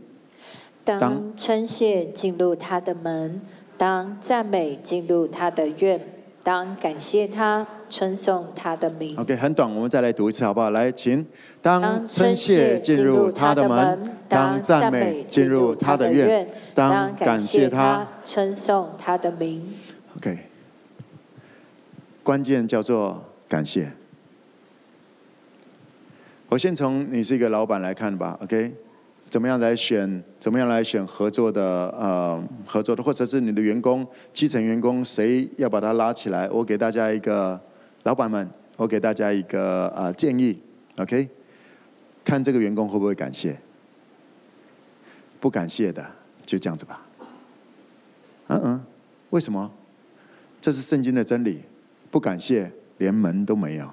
[0.85, 3.41] 当称谢进入他的门，
[3.77, 6.01] 当赞美进入他的院，
[6.43, 7.67] 当感谢他。
[7.93, 9.15] 称颂他的名。
[9.19, 10.71] OK，很短，我们再来读一次，好不好？
[10.71, 11.27] 来，请
[11.61, 19.75] 当称谢进入他的门，当赞美进入他的院，当感谢他，称颂他的名。
[20.17, 20.39] OK，
[22.23, 23.93] 关键叫做感谢。
[26.49, 28.39] 我先从你是一个老板来看吧。
[28.43, 28.75] OK，
[29.33, 30.23] 怎么样来选？
[30.39, 31.89] 怎么样来选合作的？
[31.99, 36.51] 呃，合作的，或者是你的员工，基层员工，谁要把他拉起来？
[36.51, 37.59] 我给大家一个。
[38.03, 40.61] 老板们，我给大家一个呃建议
[40.99, 41.27] ，OK，
[42.23, 43.59] 看这个员工会不会感谢？
[45.41, 46.07] 不感谢的，
[46.45, 47.07] 就这样子吧。
[48.49, 48.85] 嗯嗯，
[49.31, 49.73] 为什么？
[50.61, 51.63] 这是圣经的真理，
[52.11, 53.89] 不感谢连门都没有。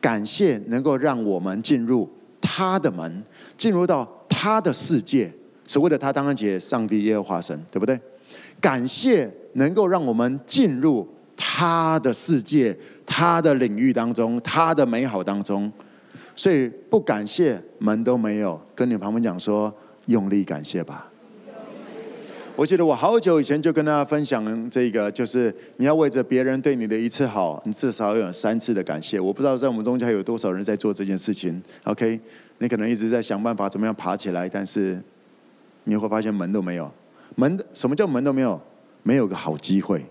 [0.00, 2.10] 感谢能够让我们进入
[2.44, 3.24] 他的门，
[3.58, 5.32] 进入到他的世界。
[5.64, 7.98] 所谓的他，当然解上帝耶和华神，对不对？
[8.60, 11.08] 感谢能够让我们进入。
[11.36, 15.70] 他的世界，他的领域当中，他的美好当中，
[16.36, 18.58] 所以不感谢门都没有。
[18.72, 19.74] 跟你旁边讲说，
[20.06, 21.10] 用力感谢吧。
[22.56, 29.18] 我记得我好久以前就跟大家分享这个，就是你要为着别人对你的一次好，你至少要有三次的感谢。
[29.18, 31.60] 我不知道在我们中间有多少人在做这件事情。
[31.82, 32.20] OK，
[32.58, 35.02] 你可能一直在想办法怎么样爬起来，但是
[35.82, 36.88] 你会发现门都没有。
[37.34, 38.60] 门什么叫门都没有？
[39.02, 40.06] 没有个好机会。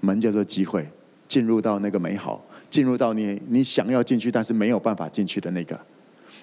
[0.00, 0.86] 门叫做机会，
[1.26, 5.80] 进入到那个美好，进入到你你想要进去但是没有办法进去的那个。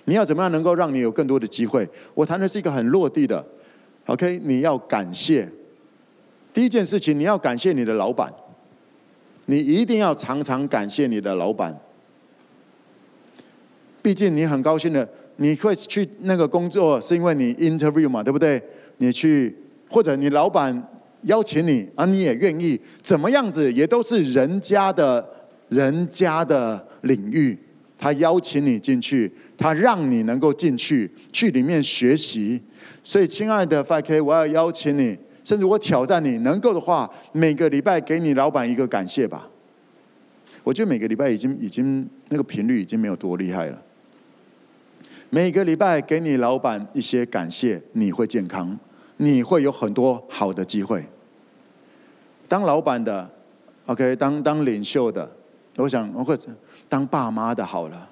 [0.05, 1.87] 你要怎么样能够让你有更多的机会？
[2.15, 3.45] 我谈的是一个很落地的。
[4.09, 5.47] OK，你要感谢。
[6.51, 8.33] 第一件事情，你要感谢你的老板。
[9.45, 11.79] 你一定要常常感谢你的老板。
[14.01, 18.59] 毕竟你很高兴的，你会去那个工作，是因为你 interview 嘛，对不对？
[18.97, 19.55] 你去
[19.87, 20.83] 或者你老板
[21.23, 25.27] 邀请你，而你也愿意，怎么样子也都是人家的
[25.69, 27.55] 人家的领域，
[27.99, 32.59] 他邀请你进去，他让你能够进去，去里面学习。
[33.03, 35.17] 所以，亲爱的 FK，我要邀请你。
[35.43, 39.49] 甚至我挑战你，能够的话，每个礼拜给你老板一个感谢吧。
[40.63, 43.81] 我觉得每个礼拜已经已经那个频率已经没有多厉害了。
[45.31, 48.77] 每个礼拜给你老板一些感谢，你会健康，
[49.17, 51.03] 你会有很多好的机会。
[52.47, 53.27] 当老板的
[53.87, 55.31] ，OK，当当领袖的，
[55.77, 56.35] 我想我会
[56.89, 58.09] 当爸妈的好了。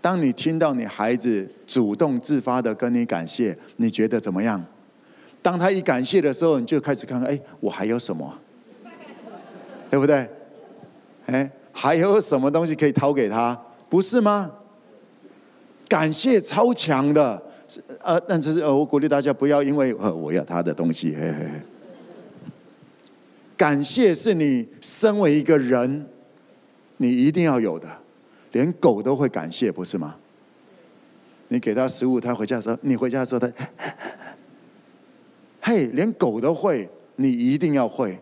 [0.00, 4.64] 当你听到你孩子主动自发的跟你感谢，你觉得怎么样？
[5.42, 8.32] 当他一感谢的时候，你就开始看看，哎，我还有什么，
[9.90, 10.26] 对不对？
[11.26, 13.58] 哎，还有什么东西可以掏给他？
[13.88, 14.50] 不是吗？
[15.88, 17.42] 感谢超强的，
[18.02, 21.50] 呃，但是呃，我鼓励大家不要因为呃我要他的东西，嘿嘿嘿。
[23.56, 26.06] 感谢是你身为一个人，
[26.96, 27.88] 你一定要有的，
[28.52, 30.16] 连狗都会感谢，不是吗？
[31.48, 33.52] 你给他食物，他回家的时候，你回家的时候，他。
[35.62, 38.18] 嘿，连狗都会，你一定要会。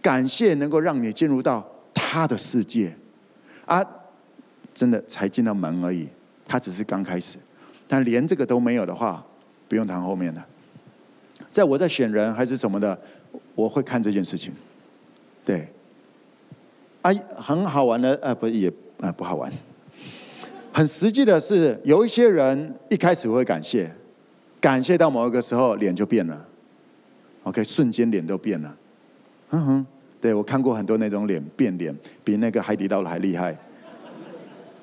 [0.00, 2.94] 感谢能够让你进入到他的世界，
[3.64, 3.84] 啊，
[4.72, 6.08] 真的才进到门而已，
[6.44, 7.38] 他只是刚开始。
[7.86, 9.24] 但连这个都没有的话，
[9.68, 10.44] 不用谈后面的。
[11.50, 12.98] 在我在选人还是什么的，
[13.54, 14.52] 我会看这件事情。
[15.44, 15.68] 对，
[17.02, 19.52] 啊，很好玩的，啊，不也啊不好玩。
[20.72, 23.90] 很实际的是，有一些人一开始会感谢，
[24.60, 26.46] 感谢到某一个时候，脸就变了。
[27.44, 28.76] OK，瞬间脸都变了，
[29.50, 29.86] 嗯哼，
[30.20, 33.58] 对，我看过很多那种脸变脸，比那个海底捞的还厉害，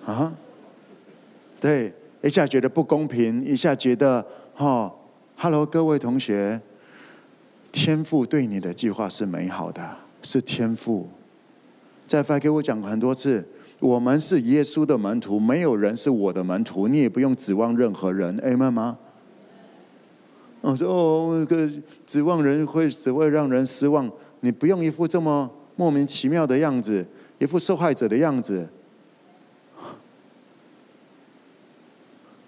[0.04, 0.36] 啊，
[1.62, 4.26] 对，一下觉得不公平，一下觉得，
[4.58, 4.92] 哦
[5.38, 6.60] ，Hello，各位同学，
[7.72, 11.08] 天赋对你的计划是美好的，是天赋，
[12.08, 13.48] 在发给我讲过很多次，
[13.80, 18.98] 我们是耶稣的门徒，没有人是我的门徒，你也不用指望任何人，Amen 吗？
[20.62, 21.70] 我说哦，个
[22.08, 24.10] 指望人会只会让人失望。
[24.40, 27.06] 你不用一副这么莫名其妙的样子，
[27.38, 28.68] 一副受害者的样子。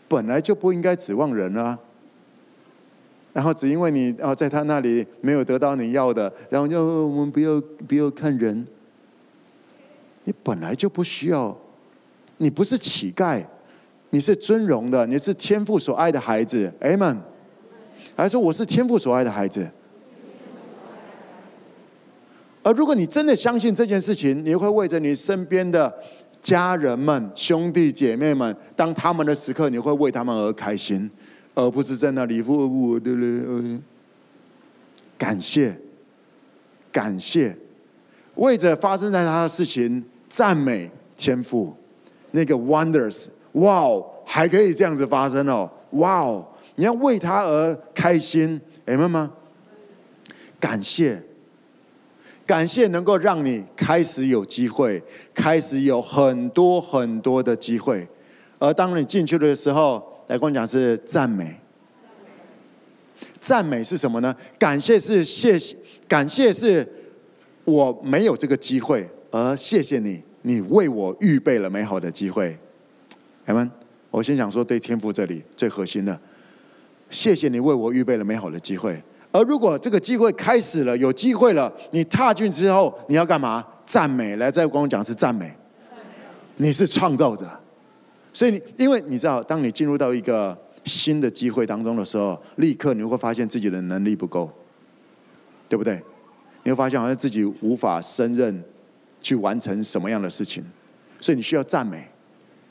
[0.08, 1.78] 本来就不应该指望人啊。
[3.34, 8.66] 然后只因为你啊在他那里没有得到你要的，然后就我们不要不要看人。
[10.28, 11.58] 你本来就不需要，
[12.36, 13.42] 你不是乞丐，
[14.10, 16.70] 你是尊荣的，你是天父所爱的孩子。
[16.82, 17.16] Amen。
[18.14, 19.72] 还说我是天父所爱的孩子，
[22.62, 25.96] 而如果你真的相信这件事情，你会为着你身边的
[26.42, 31.10] 家人们、兄弟姐妹们，当他们的时刻，你会为他们而开心，
[31.56, 33.80] 而不是在那里说我的嘞。
[35.18, 35.80] 感谢，
[36.92, 37.58] 感谢，
[38.36, 41.74] 为着发生在他的事情赞美天赋，
[42.32, 46.48] 那个 wonders，哇哦，还可以这样子发生哦，哇哦。
[46.76, 49.32] 你要为他而开心，明白吗？
[50.60, 51.24] 感谢，
[52.46, 55.02] 感谢能够让你开始有机会，
[55.34, 58.08] 开始有很多很多的机会。
[58.60, 61.56] 而当你进去的时候，来跟我讲是赞美。
[63.40, 64.36] 赞美是什么呢？
[64.60, 65.76] 感谢是谢谢，
[66.08, 66.88] 感谢是
[67.66, 72.58] 我没有这个机会，而谢谢你，你为我预备了美好的机会。
[73.46, 73.70] 明白？
[74.10, 76.20] 我先想说，对天父这里最核心的。
[77.10, 83.66] 谢谢你为我预备了美好的机会，而如果这个机会开始了，有机会了，你踏进之后，你要干嘛？
[83.86, 85.54] 赞美，来，再跟我讲是赞美。
[86.58, 87.48] 你是创造者，
[88.34, 94.52] 所以你因为你知道，当你进入到一个新的机会当中的时候，立刻你会发现自己的能力不够，
[95.70, 96.02] 对不对？
[96.64, 98.64] 你会发现好像自己无法胜任
[99.22, 100.64] 去完成什么样的事情，
[101.20, 102.08] 所以你需要赞美。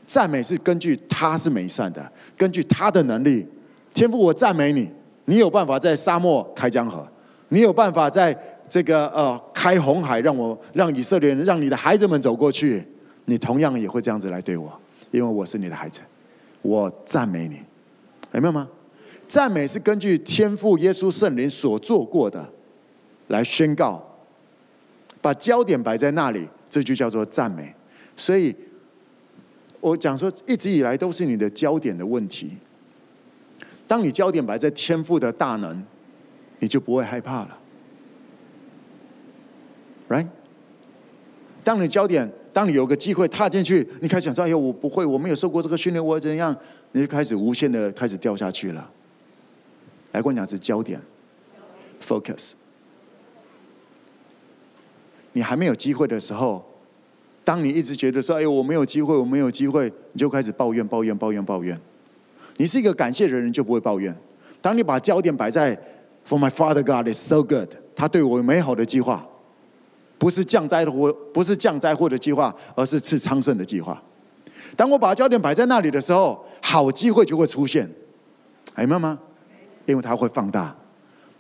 [0.07, 3.47] 赞美是根据他是美善的，根据他的能力。
[3.93, 4.89] 天父，我赞美你，
[5.25, 7.09] 你有办法在沙漠开江河，
[7.49, 8.37] 你有办法在
[8.69, 12.87] 这个呃开红海，让我让以色列人，让你的孩子们走过去，
[13.25, 14.73] 你同样也会这样子来对我，
[15.11, 16.01] 因为我是你的孩子，
[16.63, 17.61] 我赞美你，
[18.33, 18.69] 明白吗？
[19.27, 22.49] 赞美是根据天父耶稣圣灵所做过的
[23.27, 24.06] 来宣告，
[25.27, 27.75] 把焦点摆在那里，这就叫做赞美。
[28.15, 28.55] 所以，
[29.81, 32.53] 我讲说，一直以来都是你的焦点的问题。
[33.89, 35.85] 当你焦点摆在天赋的大能，
[36.61, 37.59] 你就不会害怕了
[40.09, 40.29] ，right？
[41.65, 46.57] 当你焦点，当你有个机会踏进去，你开始想说：“哎呦，我不会，我没有受过这个训练，我怎样？”
[46.93, 48.89] 你就开始无限的开始掉下去了。
[50.13, 51.03] 来，我讲是焦点
[52.01, 52.53] ，focus。
[55.37, 56.65] 你还没有机会的时候，
[57.45, 61.79] 当你一直觉得说：“哎呦，我没有机会，我没有机会”，你就开始抱怨、抱怨、抱怨、抱怨。
[62.57, 64.17] 你是一个感谢的人，就不会抱怨。
[64.63, 65.77] 当你把焦点摆在
[66.27, 69.27] “For my Father God is so good”，他对我有美好的计划。
[70.17, 74.03] 不是降灾的或，不是降灾祸的计划，而是赐昌盛的计划。
[74.75, 77.87] 当我把焦点摆在那里的时候，好机会就会出现。
[78.79, 79.19] 明白吗？
[79.85, 80.75] 因为它会放大。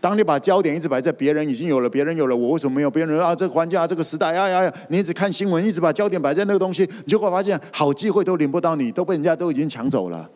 [0.01, 2.91] 当你把焦点一直摆在别人已经有了，别人有了，我为什么没有？
[2.91, 10.31] 别人啊，这个环境啊，这个时代哎呀呀，你一直看新闻，一直把焦点摆在那个东西，你就会发现好机会都领不到你，都被人家都已经抢走了。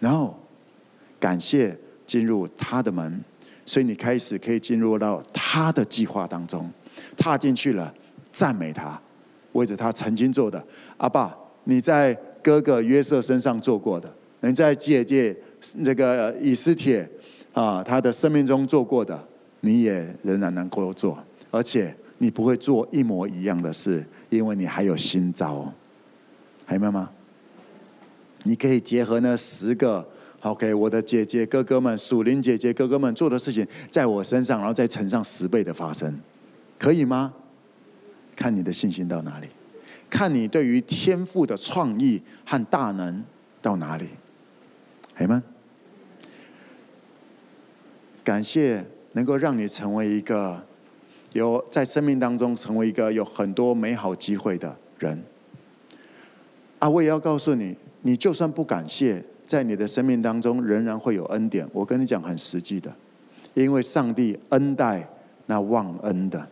[0.00, 0.38] 然后，
[1.20, 3.20] 感谢进入他的门，
[3.64, 6.70] 所以你开始可以进入到他的计划当中。
[7.16, 7.92] 踏进去了，
[8.32, 9.00] 赞美他，
[9.52, 10.62] 为着他曾经做的。
[10.96, 15.36] 阿爸，你在哥哥约瑟身上做过的，你在姐姐
[15.76, 17.08] 那个以斯帖
[17.56, 19.18] 啊，他的生命中做过的，
[19.60, 21.18] 你也仍然能够做，
[21.50, 25.72] 而且你不会做一模一样的事，因为你还有新招，
[26.66, 27.10] 还明白吗？
[28.42, 30.06] 你可以结合那十个
[30.42, 36.14] ，OK，我的姐姐哥哥们，属灵姐姐哥哥们做的事情，在我身上，然后再乘上十倍的发生。
[36.78, 37.32] 可以吗？
[38.36, 39.46] 看你的信心到哪里，
[40.10, 43.24] 看你对于天赋的创意和大能
[43.62, 44.08] 到哪里。
[45.16, 45.42] 阿们。
[48.26, 50.60] 感谢能够让你成为一个
[51.32, 55.22] 有在生命当中成为一个有很多美好机会的人。
[56.80, 61.64] 啊，我也要告诉你，你就算不感谢，在你的生命当中仍然会有恩典。
[61.72, 62.92] 我跟你讲很实际的，
[63.54, 65.08] 因为上帝恩待
[65.46, 66.48] 那忘恩的。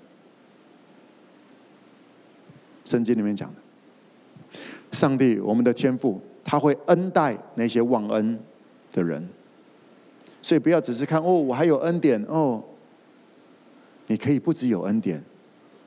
[2.84, 4.58] 圣经里面讲的，
[4.92, 8.38] 上帝，我们的天父，他会恩待那些忘恩
[8.92, 9.28] 的人，
[10.45, 12.62] 所以不要只是看哦，我还有恩典哦。
[14.09, 15.24] 你可以不只有恩典，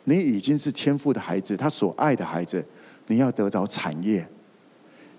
[0.05, 2.65] 你已经是天父的孩子，他所爱的孩子，
[3.05, 4.27] 你要得着产业，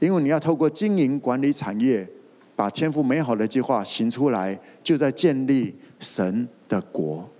[0.01, 2.05] 因为你要透过经营管理产业，
[2.57, 7.31] 把天父美好的计划行出来，就在建立神的国，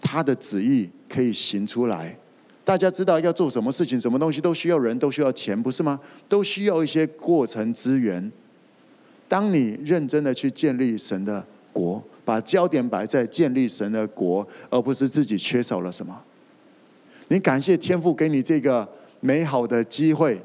[0.00, 2.18] 他的旨意可以行出来。
[2.64, 6.00] 大家知道要做什么事情，什么东西都需要人，都需要钱，不是吗？
[6.28, 8.32] 都需要一些过程资源。
[9.28, 16.22] 当你认真的去建立神的国，把焦点摆在建立神的国，而不是自己缺少了什么。
[17.28, 18.88] 你感谢天父给你这个
[19.20, 20.40] 美好的机会，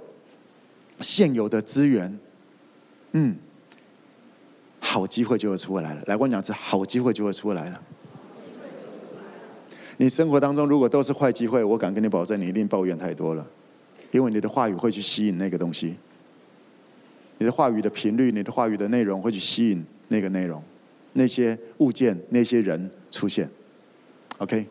[1.00, 2.20] 现有的资源，
[3.12, 3.36] 嗯，
[4.80, 6.02] 好机会就会出来了。
[6.08, 7.82] 来，我讲这好机会就会出来了。
[9.98, 13.46] 你生活当中如果都是坏机会，我敢跟你保证，你一定抱怨太多了，
[14.10, 15.96] 因为你的话语会去吸引那个东西，
[17.42, 20.62] 你的话语的频率，你的话语的内容会去吸引那个内容，
[21.14, 23.50] 那些物件、那些人出现。
[24.38, 24.64] OK，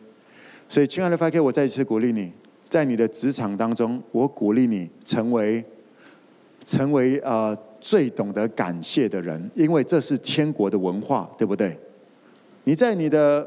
[0.69, 2.31] 所以亲爱的 FK，我再一次鼓励你，
[2.69, 5.61] 在你的职场当中，我鼓励你成为
[6.65, 11.77] 成为呃最懂得感谢的人，因为这是天国的文化，对不对？
[12.63, 13.45] 你在你的。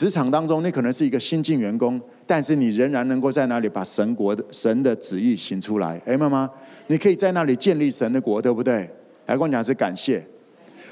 [0.00, 6.48] 职场当中，你可能是一个新进员工，但是你仍然能够在那里把神国的神的旨意行出来，哎，妈妈，
[6.86, 8.88] 你可以在那里建立神的国，对不对？
[9.26, 10.26] 来跟我讲是感谢。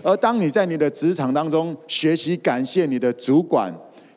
[0.02, 3.74] 而当你在你的职场当中学习感谢你的主管，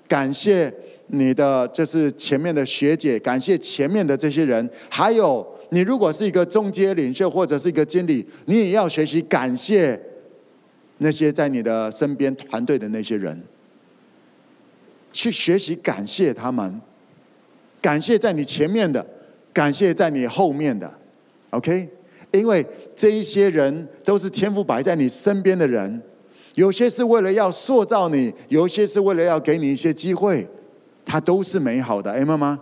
[0.09, 0.69] 感谢
[1.07, 9.97] 你的就是前面的学姐，感谢前面的这些人，还有你如果是一个中阶领袖或者是一个经理，你也要学习感谢
[10.97, 13.41] 那些在你的身边团队的那些人。
[15.11, 16.81] 去学习感谢他们，
[17.81, 19.05] 感谢在你前面的，
[19.53, 20.91] 感谢在你后面的
[21.49, 21.89] ，OK？
[22.31, 26.01] 因为这一些人都是天赋摆在你身边的人，
[26.55, 30.47] 有些是为了要塑造你，有些是为了要给你一些机会，
[31.03, 32.57] 它都是美好的，哎，妈妈，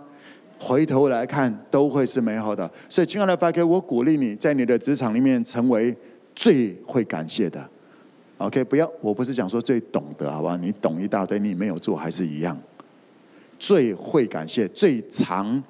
[0.58, 2.68] 回头来看都会是美好的。
[2.88, 5.96] 所以，亲爱的 FK，我鼓励你在你的职场里面成为
[6.34, 7.68] 最会感谢的。
[8.40, 10.56] OK，不要，我不是讲说最懂得，好吧？
[10.56, 12.58] 你懂一大堆，你没有做还是一样。
[13.58, 15.62] 最会感谢、最常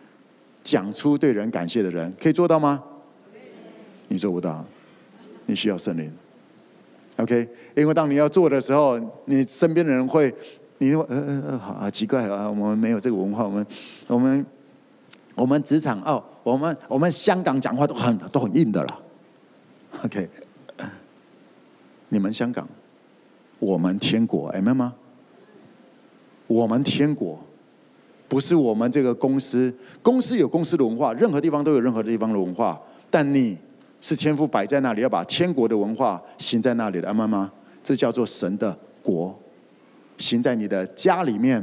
[0.63, 2.81] 讲出对人感谢的人，可以做到吗？
[4.07, 4.65] 你做不到，
[5.47, 6.13] 你需要圣灵。
[7.17, 10.33] OK，因为当你要做的时候，你身边的人会，
[10.79, 13.67] 你呃呃呃，好好奇怪啊，我们没有这个文化，我们
[14.07, 14.47] 我们
[15.35, 19.01] 我们职场哦，我们我们香港讲话都很都很硬的了。
[20.05, 20.29] OK，
[22.11, 22.69] 你们香港，
[23.59, 24.95] 我们天国，明白吗？
[26.47, 27.43] 我们天国，
[28.29, 32.79] 不是我们这个公司，公司有公司的文化，任何地方都有任何地方的文化，
[33.11, 33.57] 但你。
[34.03, 37.53] 是天赋摆在那里，要把天国的文化行在那里的，阿妈妈，
[37.85, 39.39] 这叫做神的国，
[40.17, 41.63] 行在你的家里面，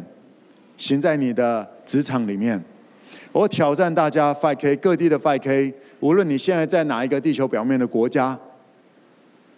[0.78, 2.64] 行在你的职场里面。
[3.32, 8.40] 我挑战大家，5K 各地的 5K，无论你现在在哪一个地球表面的国家，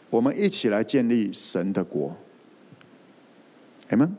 [0.10, 2.16] 我们一起来建立神的国。
[3.90, 4.16] 阿们，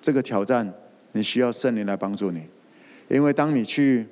[0.00, 0.72] 这个挑战
[1.12, 2.42] 你需要圣灵来帮助你，
[3.08, 4.06] 因为当你去。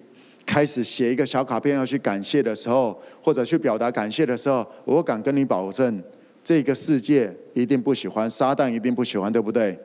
[0.45, 6.03] 开始写一个小卡片要去感谢的时候，或者去表达感谢的时候，我敢跟你保证，
[6.43, 9.79] 这个世界一定不喜欢，撒旦一定不喜欢，对不对？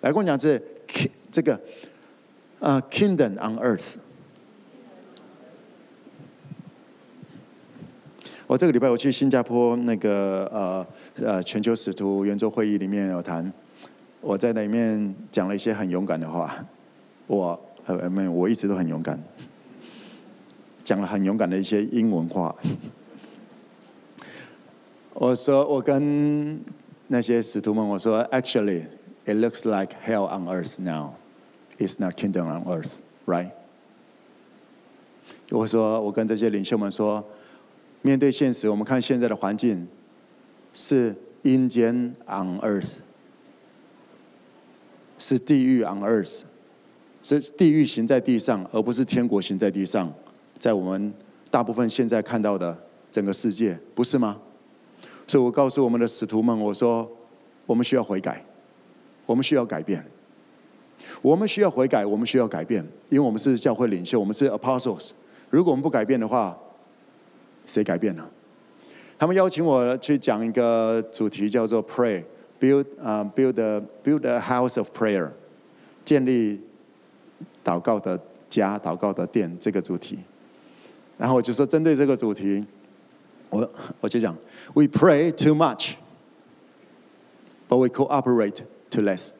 [0.00, 0.60] 来跟我讲这
[1.30, 1.58] 这个，
[2.58, 3.94] 呃，Kingdom on Earth。
[8.52, 10.86] 我这个礼拜我去新加坡那个呃
[11.26, 13.50] 呃全球使徒圆桌会议里面有谈，
[14.20, 16.54] 我在那里面讲了一些很勇敢的话，
[17.26, 17.58] 我。
[17.86, 19.18] 呃，没有，我一直都很勇敢，
[20.84, 22.54] 讲了很勇敢的一些英文话。
[25.14, 26.60] 我说，我跟
[27.08, 28.82] 那些使徒们我说，Actually,
[29.24, 31.14] it looks like hell on earth now.
[31.78, 33.50] It's not kingdom on earth, right?
[35.50, 37.24] 我说，我跟这些领袖们说，
[38.02, 39.88] 面对现实，我们看现在的环境
[40.72, 42.96] 是阴间 on earth，
[45.18, 46.42] 是地狱 on earth。
[47.24, 50.12] 是地狱行在地上，而不是天国行在地上。
[50.58, 51.14] 在我们
[51.52, 52.76] 大部分现在看到的
[53.12, 54.40] 整个世界，不是吗？
[55.28, 57.08] 所以我告诉我们的使徒们，我说
[57.64, 58.44] 我们需要悔改，
[59.24, 60.04] 我们需要改变，
[61.22, 65.12] 我们需要悔改，我们需要改变，因为我们是教会领袖，我们是 apostles。
[65.48, 66.58] 如果我们不改变的话，
[67.66, 68.28] 谁改变了？
[69.18, 72.24] 他们邀请我去讲一个主题，叫做 “Pray
[72.60, 75.30] Build 啊 Build a Build a House of Prayer”，
[76.04, 76.60] 建立。
[77.64, 80.18] 祷告的家，祷告的殿，这个主题。
[81.16, 82.64] 然后我就说，针对这个主题，
[83.50, 84.36] 我我就讲
[84.74, 85.94] ，We pray too much,
[87.68, 89.30] but we cooperate too less。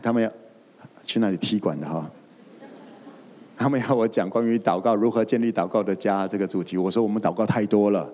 [0.00, 0.32] 他们要
[1.02, 2.08] 去那里踢馆的哈？
[3.58, 6.76] 他们要我讲关于祷告如何建立祷告的家这个主题。
[6.76, 8.12] 我说我们祷告太多了，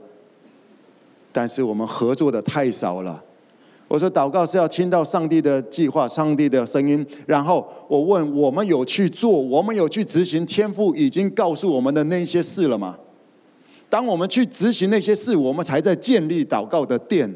[1.32, 3.22] 但是我们合作的太少了。
[3.88, 9.30] 我说祷告是要听到上帝的计划、上帝的声音，然后我问：我们有去做？
[9.30, 10.46] 我们有去执行？
[10.46, 12.96] 天父已经告诉我们的那些事了吗？
[13.90, 17.30] 当我们去执行那些事，我们才在建立祷告的殿，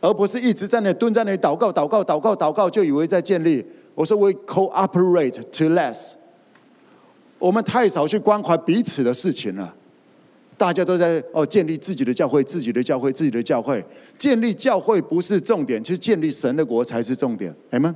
[0.00, 3.62] 而不是一直在那蹲在那祷告、祷告、祷告、祷告，就以为在建立。
[3.94, 6.12] 我说：We cooperate too less。
[7.38, 9.74] 我们太少去关怀彼此的事情了。
[10.56, 13.84] 大家都在哦，建立自己的教会，自己的教会，自己的教会。
[14.18, 17.54] 建立教会不是重点，去建立神的国才是重点。
[17.70, 17.94] 哎们，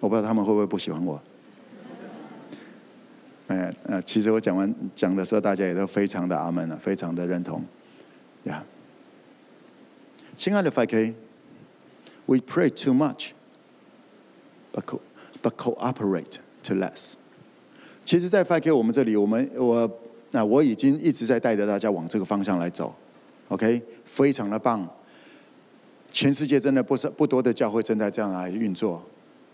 [0.00, 1.22] 我不知道他们会不会不喜欢我。
[3.46, 7.64] 哎，呃，其实我讲完讲的时候，大家也都非常的阿门了，非常的认同。
[8.44, 8.64] 呀，
[10.34, 14.82] 亲爱的 5K，we pray too much，but
[15.40, 17.14] but cooperate To less。
[18.04, 19.90] 其实，在 5K 我们这里，我们我
[20.32, 22.94] 那我已经一直在带着大家往这个方向来走
[23.48, 24.88] ，OK，非常的棒。
[26.12, 29.02] 全世界真的不是不多的教会正在这样来运作，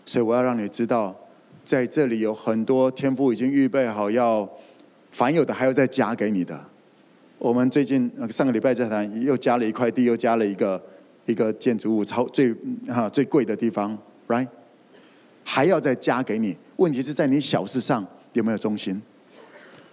[0.05, 1.15] 所以我要让你知道，
[1.63, 4.49] 在这里有很多天赋已经预备好要
[5.11, 6.59] 凡有的还要再加给你的。
[7.37, 10.83] 我们最近上个礼拜在谈，又加了一块地，又加了一个
[11.25, 12.53] 一个建筑物，超最
[12.87, 13.97] 哈最贵的地方
[14.27, 14.47] ，right？
[15.43, 16.57] 还要再加给你。
[16.77, 18.05] 问题是在你小事上。
[18.33, 19.01] 有没有忠心？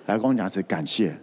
[0.04, 1.16] 来跟我讲是感谢，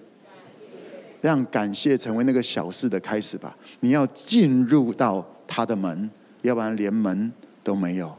[1.20, 3.56] 让感谢成为那个小事的开始吧。
[3.82, 6.10] 你要进入到他的门，
[6.42, 7.32] 要不然连门
[7.64, 8.12] 都没有。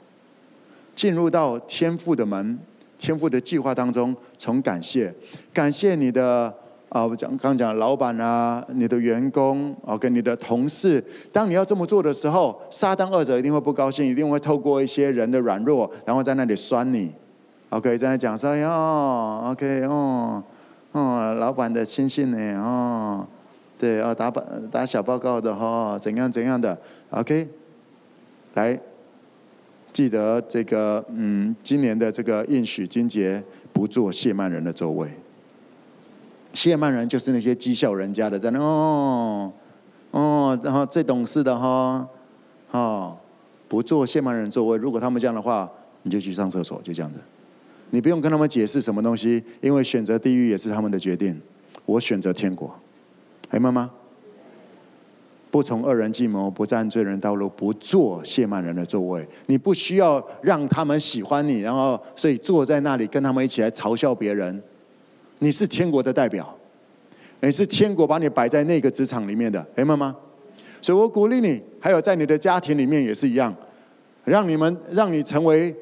[0.95, 2.57] 进入到天父的门，
[2.97, 5.13] 天父的计划当中，从感谢，
[5.53, 6.55] 感谢你的
[6.89, 11.05] 啊，我讲刚刚讲老板啊，你的员工啊，跟你的同事。
[11.33, 17.13] 当你要这么做的时候，撒旦二者一定会不高兴，一定会透过一些人的软弱，然后在那里酸你。
[17.73, 18.69] OK，在讲说哟
[19.47, 20.45] ，OK，哦，
[20.93, 23.27] 哦，老板的亲信呢，哦，
[23.79, 27.49] 对，哦，打报打小报告的哈、哦，怎样怎样的，OK，
[28.53, 28.79] 来，
[29.91, 33.43] 记得这个，嗯，今年的这个应许金节，
[33.73, 35.09] 不做谢曼人的座位。
[36.53, 39.51] 谢曼人就是那些讥笑人家的，在那哦
[40.11, 42.07] 哦，然后最懂事的哈，
[42.73, 43.17] 哦，
[43.67, 44.77] 不做谢曼人座位。
[44.77, 47.19] 如果他们这样的话，你就去上厕所，就这样子。
[47.95, 51.39] 你不用跟他们解释什么东西，因为选择地狱也是他们的决定。
[51.85, 52.75] 我选择天国。
[53.51, 53.91] 哎，妈妈，
[55.51, 59.29] 不从恶人计谋，不占罪人道路，不坐亵慢人的座位。
[59.45, 64.63] 你不需要让他们喜欢你，然后所以坐在那里跟他们一起来嘲笑别人。
[65.41, 66.57] 你是天国的代表，
[67.41, 69.67] 你是天国把你摆在那个职场里面的。
[69.75, 70.17] 哎，妈妈，
[70.81, 73.55] 所以我鼓励你，还有在你的家庭里面也是一样，
[74.25, 75.77] 让你们让你成为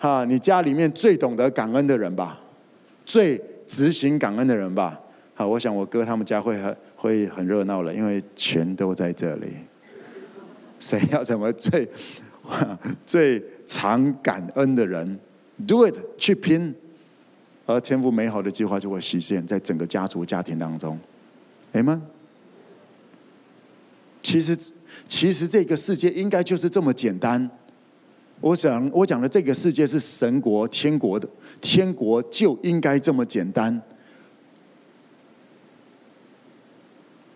[0.00, 2.40] 哈你家里面最懂得感恩的人吧，
[3.04, 4.98] 最执行感恩的人吧。
[5.34, 9.48] 好，我想我哥他们家会很会很热闹了，因为全都在这里。
[10.78, 11.86] 谁要成为最
[13.04, 15.20] 最常感恩的人
[15.68, 16.74] ？Do it，去拼，
[17.66, 20.98] 而天赋美好的计划就会实现，在整个家族家庭当中。
[21.72, 22.00] 哎吗？
[24.22, 24.56] 其实，
[25.06, 27.50] 其实这个世界应该就是这么简单。
[28.40, 31.28] 我想，我讲的这个世界是神国、天国的，
[31.60, 33.80] 天国就应该这么简单。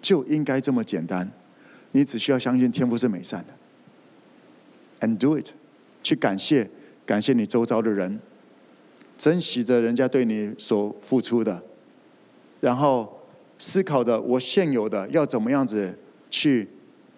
[0.00, 1.32] 就应该这么简单，
[1.92, 5.48] 你只需要相信天父是美善的，and do it，
[6.02, 6.70] 去感谢
[7.06, 8.20] 感谢你周遭的人，
[9.16, 11.62] 珍惜着人家对你所付出的，
[12.60, 13.18] 然后
[13.58, 15.98] 思考的我现有的要怎么样子
[16.28, 16.68] 去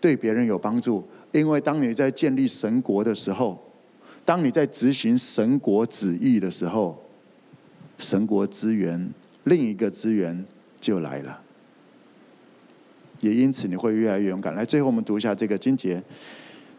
[0.01, 3.61] 对别人有帮助，因为当你在建立神国的时候，
[4.27, 7.01] 当你在执行神国旨意的时候，
[7.97, 9.09] 神国资源
[9.45, 10.45] 另一个资源
[10.81, 11.41] 就来了。
[13.20, 14.53] 也因此，你会越来越勇敢。
[14.55, 15.97] 来，最后我们读一下这个经节，《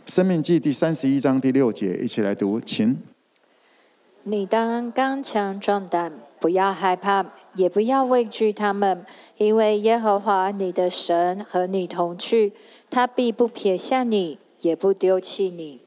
[0.05, 2.95] 生命记》第三十一章第六节，一起来读，请。
[4.23, 7.25] 你当刚强壮胆，不要害怕，
[7.55, 9.05] 也不要畏惧他们，
[9.37, 12.51] 因为耶和华你的神和你同去，
[12.89, 15.86] 他必不撇下你，也不丢弃你。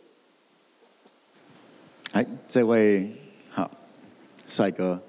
[2.13, 3.13] 哎，这位
[3.51, 3.71] 好
[4.49, 5.01] 帅哥，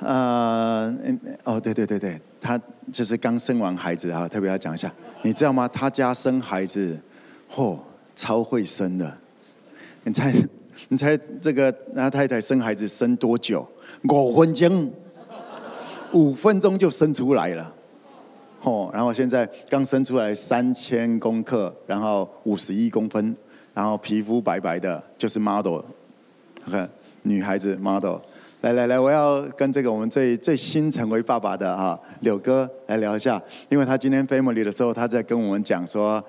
[0.00, 0.94] 呃，
[1.44, 2.20] 哦，对对对对。
[2.40, 2.60] 他
[2.92, 4.92] 就是刚生完孩子啊，特别要讲一下，
[5.22, 5.66] 你知道吗？
[5.66, 6.96] 他家生孩子，
[7.52, 7.76] 嚯，
[8.14, 9.18] 超会生的。
[10.04, 10.32] 你猜，
[10.88, 13.68] 你猜这个他太太生孩子生多久？
[14.08, 14.92] 五分钟，
[16.12, 17.74] 五分钟就生出来了。
[18.62, 23.36] 嚯，然后现在刚生出来三千公克，然后五十一公分，
[23.78, 25.78] 然后皮肤白白的，就是 model，
[26.68, 26.90] 看
[27.22, 28.16] 女孩子 model。
[28.62, 36.20] 来来来，我要跟这个我们最最新成为爸爸的啊柳哥来聊一下，因为他今天 family 的时候，他在跟我们讲说，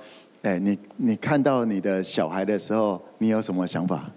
[0.43, 4.11] 哎，你你看到你的小孩的时候，你有什么想法？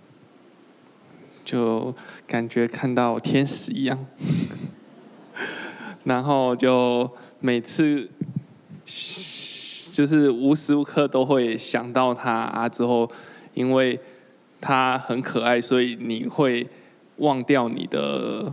[1.42, 1.94] 就
[2.26, 3.98] 感觉看到天使一样，
[6.04, 7.10] 然后就
[7.40, 8.10] 每次
[9.92, 13.10] 就是无时无刻都会想到他啊，之后
[13.54, 14.00] 因为
[14.60, 16.66] 他很可爱，所以你会。
[17.18, 18.50] 忘掉你的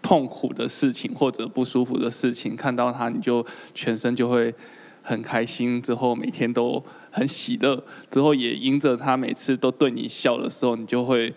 [0.00, 3.44] 痛苦的事情或者不舒服的事情，看到他你就
[3.74, 4.54] 全身就会
[5.02, 11.34] 很开心，之后每天都很喜乐，之后也因着他每次都对你笑的时候，你就会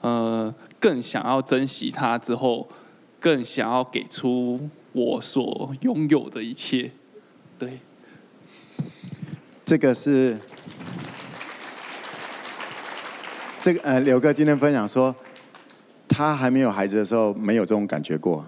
[0.00, 2.66] 呃更想要珍惜他，之后
[3.20, 6.90] 更想要给出我所拥有的一切。
[7.58, 7.78] 对，
[9.66, 10.38] 这个是
[13.60, 15.14] 这个呃刘哥今天分享说。
[16.08, 18.46] 他还没有孩子的时候，没有这种感觉过。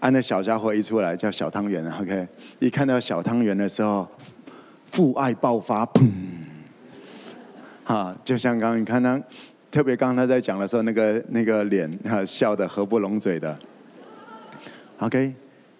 [0.00, 2.26] 按那小家伙一出来叫小汤圆，OK，
[2.58, 4.08] 一看到小汤圆的时候，
[4.86, 6.10] 父爱爆发，砰！
[7.84, 9.22] 哈，就像刚刚你看他，
[9.70, 13.56] 特别刚刚他在讲的时候，那个那个脸哈笑得合不拢嘴的。
[14.98, 15.34] OK，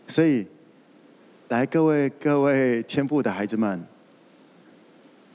[0.07, 0.47] 所以
[1.49, 3.83] 来各位各位天赋的孩子们，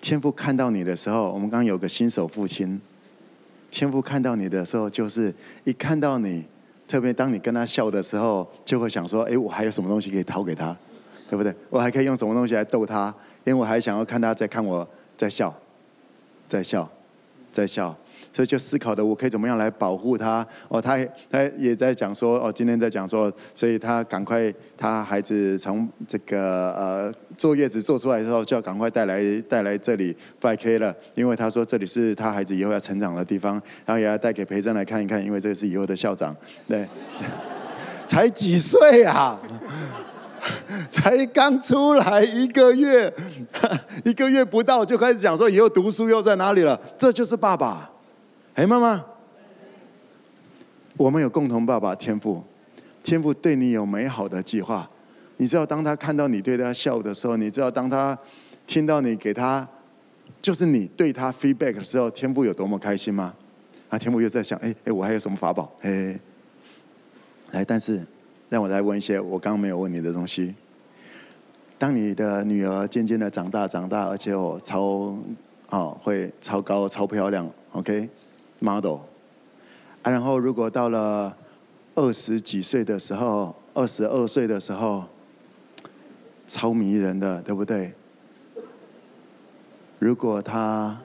[0.02, 2.82] 天父看到你的时候，我们刚有个新手父亲。
[3.70, 5.34] 天父看到你的时候，就是
[5.64, 6.46] 一看到你，
[6.88, 10.76] 特别当你跟他笑的时候，就会想说：哎，我还有什么东西可以讨给他，
[11.30, 11.56] 对不对？
[11.70, 13.14] 我还可以用什么东西来逗他？
[13.46, 14.86] 因为我还想要看他在看我
[15.16, 15.56] 在笑，
[16.50, 16.90] 在笑，
[17.52, 17.96] 在笑。
[18.34, 20.46] 所以就思考的，我可以怎么样来保护他？
[20.70, 20.98] 哦，他
[21.30, 36.36] 他也在讲说，哦，今天在讲说，所以他赶快，他孩子从这个呃坐月子做出来的时候，就要赶快带来带来这里 5K 了，因为他说这里是他孩子以后要成长的地方，然后也要带给培正来看一看，因为这是以后的校长，
[36.68, 36.88] 对，
[38.06, 39.40] 才几岁啊？
[40.90, 43.14] 才刚出来一个月，
[44.04, 46.80] 一个月不到就开始讲说以后读书又在哪里了？
[46.98, 47.92] 这就是爸爸。
[48.56, 49.06] 哎，妈妈，
[50.98, 52.44] 我们有共同爸爸天父，
[53.02, 54.90] 天父对你有美好的计划。
[55.38, 58.18] 你知道，当他看到你对他笑的时候，你知道，当他
[58.68, 59.68] 听到你给他，
[60.42, 63.34] 就是你对他 feedback 的时候，天父有多么开心吗？
[63.90, 65.74] 啊，天父又在想，哎哎，我还有什么法宝？
[65.82, 66.20] 哎，
[67.52, 68.06] 来，但是
[68.50, 70.54] 让我来问一些我刚刚没有问你的东西。
[71.80, 75.18] 当你的女儿渐渐的长大，长大，而且我超
[75.70, 78.08] 哦会超高、超漂亮，OK
[78.62, 79.00] model，。
[80.04, 81.36] 啊，然后如果到了
[81.96, 85.04] 二十几岁的时候，二十二岁的时候。
[86.48, 87.94] 超迷人的，对不对？
[90.00, 91.02] 如果他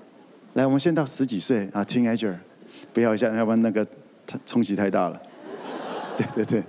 [0.54, 2.34] 来，我们先到十几岁啊，teenager，
[2.92, 3.86] 不要一下，要不然那个
[4.44, 5.22] 冲击太大了。
[6.18, 6.64] 对对对，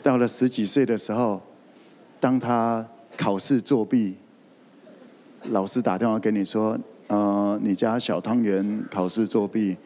[0.00, 1.42] 到了十几岁的时候，
[2.20, 2.86] 当他
[3.16, 4.16] 考试作弊，
[5.50, 6.78] 老师打电话给你说，
[7.08, 9.76] 呃，你家小汤圆考试作弊，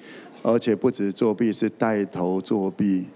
[0.43, 3.07] 而且不止作弊，是带头作弊，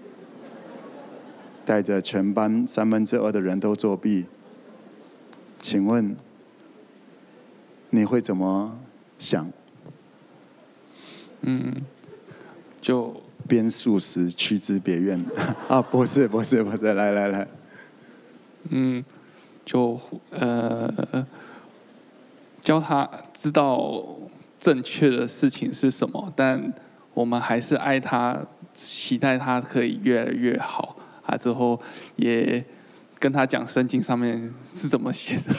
[1.65, 4.25] 带着全班三分之二的人都作弊。
[5.59, 6.15] 请问
[7.89, 8.79] 你会怎么
[9.19, 9.51] 想？
[11.41, 11.73] 嗯，
[12.79, 15.23] 就边数十，驱之别院。
[15.67, 17.47] 啊，不是，不是，不是，来来来。
[18.69, 19.03] 嗯，
[19.65, 19.99] 就
[20.29, 21.25] 呃，
[22.67, 24.03] 教他知道
[24.59, 26.73] 正确的事情是什么，但
[27.13, 28.37] 我们还是爱他，
[28.73, 31.37] 期待他可以越来越好啊。
[31.37, 31.79] 之后
[32.17, 32.61] 也。
[33.19, 35.51] 跟他讲圣经上面是怎么写的。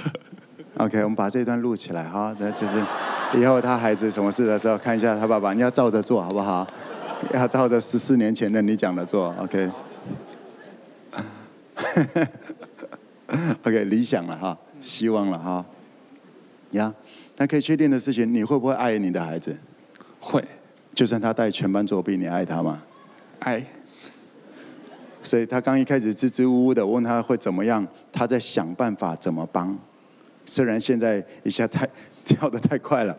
[0.77, 2.81] OK，我们把这段录起来哈，那就是
[3.35, 6.65] 以后他孩子什么事的时候看一下他爸爸，你要照着做好不好？
[7.35, 9.69] 要照着十四年前的你讲的做，OK。
[13.65, 15.67] OK，理想了哈，希望了哈。
[16.73, 16.95] 呀，
[17.37, 19.57] 那可以确定的事情，你会不会爱你的孩子？
[20.21, 20.45] 会。
[20.95, 22.83] 就算他带全班作弊，你爱他吗？
[23.41, 23.65] 爱。
[25.23, 29.79] 所以他刚一开始支支吾吾的问他会怎么样，他在想办法怎么帮。
[30.47, 31.87] 虽然现在一下太
[32.25, 33.17] 跳的太快了，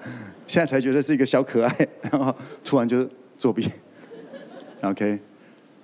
[0.47, 3.69] 现在才觉得是一个小可爱，然后突然就作弊。
[4.81, 5.19] OK，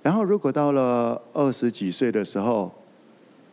[0.02, 2.72] 然后如果到了二十几岁的时候，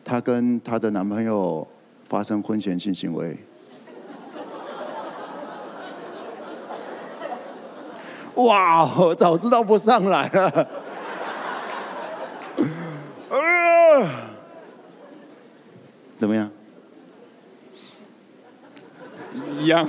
[0.04, 1.68] 她跟她的男朋友
[2.10, 3.38] 发生婚前性行为，
[8.36, 10.68] 哇，我早知道不上来了。
[16.18, 16.50] 怎么样？
[19.60, 19.88] 一样。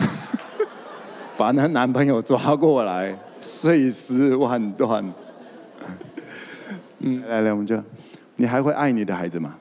[1.37, 5.13] 把那男朋友抓过来，碎尸万段。
[7.01, 7.81] 嗯，来来，我们就，
[8.37, 9.57] 你还会爱你的孩子吗？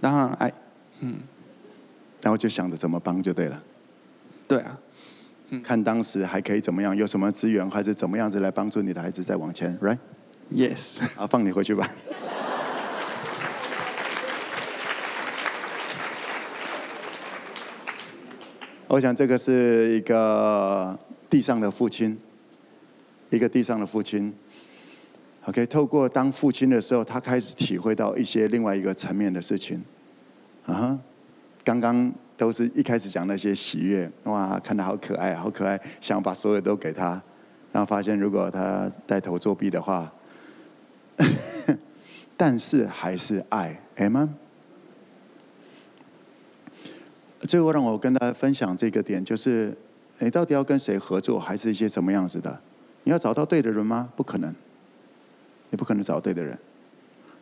[0.00, 0.52] 当然爱。
[1.00, 1.18] 嗯。
[2.22, 3.62] 然后就想着怎么帮就对了。
[4.46, 4.78] 对啊。
[5.50, 5.62] 嗯。
[5.62, 11.00] 看当时还可以怎么样，有什么资源，还是怎么样子来帮助你的孩子再往前，right？Yes。
[11.16, 11.88] 啊，放你回去吧。
[18.88, 20.98] 我想这个是一个
[21.28, 22.18] 地上的父亲，
[23.28, 24.34] 一个地上的父亲。
[25.44, 29.84] OK，透过当父亲的时候，他开始体会到一些另外一个层面的事情。
[30.66, 30.98] 啊，
[31.62, 37.22] 刚刚都是一开始讲那些喜悦，哇，看他好可爱，好可爱，想把所有都给他，
[37.70, 40.10] 然后发现如果他带头作弊的话，
[42.38, 44.34] 但是还是爱，哎吗？
[47.42, 49.76] 最后让我跟大家分享这个点，就是
[50.20, 52.58] 你到底要跟谁合作，还是一些什么样子的？
[53.04, 54.10] 你要找到对的人吗？
[54.16, 54.54] 不可能，
[55.68, 56.58] 你不可能找对的人。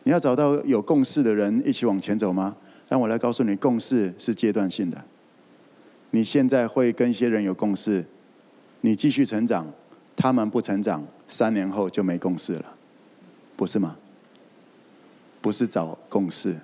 [0.03, 2.57] 你要找到有共识的人一起往前走吗？
[2.89, 5.05] 让我来告诉你，共识是阶段性的。
[6.09, 8.03] 你现在会跟一些人有共识，
[8.81, 9.71] 你继续成长，
[10.15, 12.75] 他们不成长，三年后就没共识了，
[13.55, 13.95] 不是吗？
[15.39, 16.57] 不是找共识，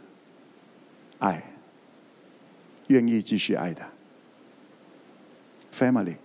[1.20, 1.52] 爱。
[2.88, 3.82] 愿意继续爱的
[5.74, 6.18] family，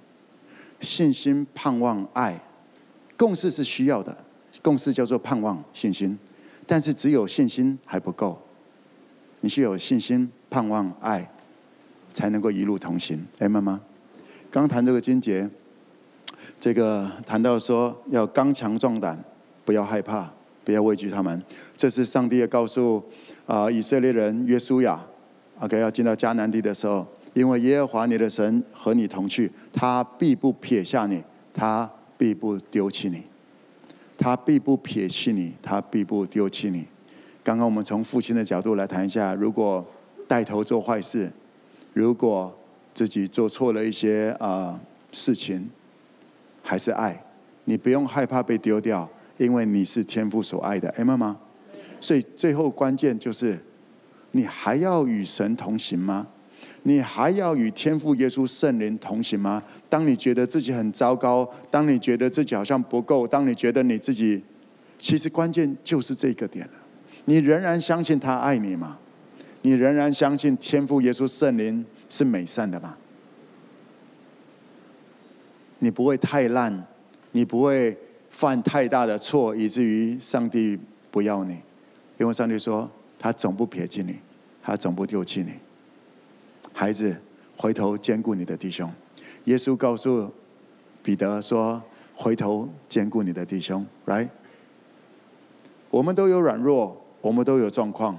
[0.79, 2.39] 信心、盼望、爱，
[3.17, 4.25] 共识是需要的，
[4.61, 6.19] 共识叫做盼望、信心，
[6.67, 8.39] 但是只有信心还不够，
[9.41, 11.31] 你是有信心、盼望、爱，
[12.13, 13.25] 才能够一路同行。
[13.39, 13.81] 哎，妈妈，
[14.51, 15.49] 刚谈这个经节，
[16.59, 19.23] 这个谈到说要刚强壮胆，
[19.65, 20.31] 不要害怕，
[20.65, 21.43] 不要畏惧他们，
[21.77, 23.03] 这是上帝也告诉
[23.47, 25.01] 啊以色列人约书亚。
[25.59, 31.23] OK，要进到迦南地的时候，因为耶和华你的神和你同去，他必不撇下你，
[31.55, 33.23] 他必不丢弃你，
[34.19, 36.87] 他必不撇弃你，他必不丢弃你。
[37.51, 39.85] 刚刚我们从父亲的角度来谈一下，如果
[40.29, 41.29] 带头做坏事，
[41.93, 42.57] 如果
[42.95, 44.81] 自己做错了一些啊、呃、
[45.11, 45.69] 事情，
[46.63, 47.21] 还是爱，
[47.65, 51.37] 你不用害怕被丢掉，因为你是天父所爱的，哎妈妈。
[52.01, 53.59] 所以最后关键就是，
[54.31, 56.29] 你还要与神同行吗？
[56.85, 59.61] 你还要与天父耶稣圣灵同行吗？
[59.89, 64.41] 当你觉得自己很糟糕，当你觉得自己好像不够，当你觉得你自己，
[65.01, 66.75] 其实关键就是这个点了。
[67.25, 68.99] 你仍然相信他爱你吗？
[69.63, 72.97] 你仍然相信天父耶稣圣灵是美善的吗？
[75.79, 76.87] 你不会太烂，
[77.33, 77.97] 你不会
[78.31, 80.79] 犯太大的错，以至于上帝
[81.11, 81.59] 不要你，
[82.19, 84.17] 因为上帝说他总不撇弃你，
[84.63, 85.53] 他总不丢弃你。
[86.73, 87.21] 孩子，
[87.57, 88.91] 回头兼顾你的弟兄。
[89.45, 90.31] 耶稣告诉
[91.03, 91.83] 彼得说
[92.15, 94.29] ：“回头兼顾你的弟兄。” Right？
[95.91, 98.19] 我们都有软弱，我们都有状况，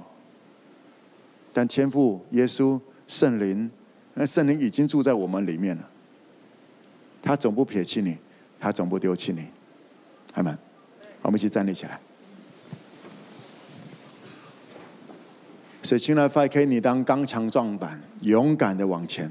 [1.52, 3.70] 但天父、耶稣、圣灵，
[4.14, 5.88] 那圣灵已经住在我们里面了。
[7.20, 8.16] 他总不撇弃你，
[8.58, 9.46] 他总不丢弃你。
[10.34, 10.56] 阿门。
[11.22, 12.00] 我们一起站立起来。
[15.82, 19.28] 所以，亲爱的 5K，你当刚强壮胆，勇敢的往前；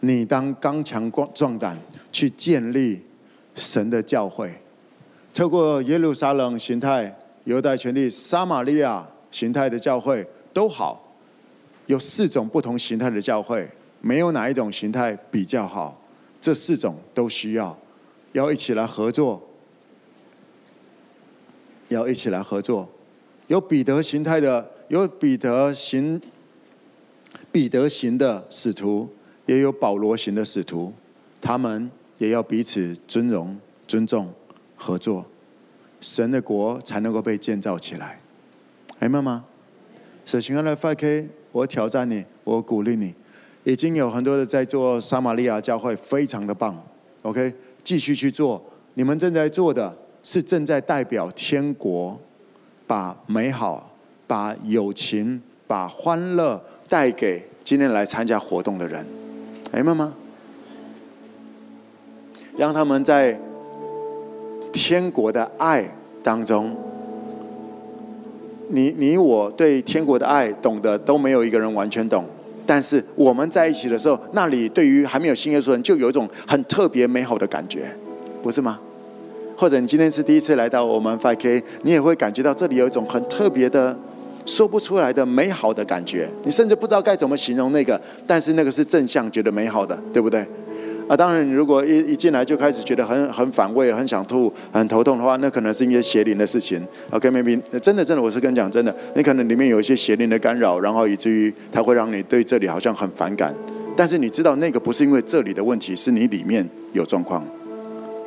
[0.00, 1.78] 你当刚强壮壮胆，
[2.12, 3.04] 去建立
[3.54, 4.62] 神的教会。
[5.34, 7.14] 透过耶路撒冷形态、
[7.44, 11.14] 犹太权力、撒玛利亚形态的教会都好，
[11.86, 13.68] 有四种不同形态的教会，
[14.00, 16.00] 没有哪一种形态比较好。
[16.40, 17.78] 这四种都需要，
[18.32, 19.48] 要一起来合作，
[21.88, 22.88] 要一起来合作。
[23.48, 24.70] 有彼得形态的。
[24.90, 26.20] 有彼得型、
[27.52, 29.08] 彼得型的使徒，
[29.46, 30.92] 也有保罗型的使徒，
[31.40, 31.88] 他们
[32.18, 34.34] 也要彼此尊荣、尊重、
[34.74, 35.24] 合作，
[36.00, 38.20] 神的国才能够被建造起来。
[38.98, 39.44] 明白吗？
[40.24, 43.14] 所以，亲爱的 5K，我挑战你，我鼓励你，
[43.64, 46.82] 已经有很多的在做撒玛利亚教会，非常的棒。
[47.22, 48.62] OK，继续去做，
[48.94, 52.18] 你们正在做的是正在代表天国，
[52.86, 53.86] 把美好。
[54.30, 59.04] 把友情、把欢乐带给今天来参加活动的人，
[59.72, 60.14] 明白吗？
[62.56, 63.40] 让他们在
[64.72, 65.84] 天国的爱
[66.22, 66.76] 当中，
[68.68, 72.24] 你、你、我对天国的爱懂得都没有一个人完全懂，
[72.64, 77.90] 但是我们在一起的时候，那里对于还没有信耶稣人，就有一种很特别美好的感觉，
[78.42, 78.78] 不是吗？
[79.56, 83.98] 或者你今天是第一次来到我们 5K，你也会感觉到这里有一种很特别的。
[84.46, 90.44] 说不出来的美好的感觉，你甚至不知道该怎么形容那个，但是那个是正向，觉得美好的，对不对？
[91.10, 96.80] 啊，当然，你如果一一进来就开始觉得很很反胃、很想吐、很头痛的话，那可能是一些邪灵的事情。
[97.10, 103.52] OK，maybe，真的真的，我是跟你讲真的，你可能里面有一些邪灵的干扰，然后以至于它会让你对这里好像很反感。
[103.96, 107.44] 但是你知道，那个不是因为这里的问题，是你里面有状况。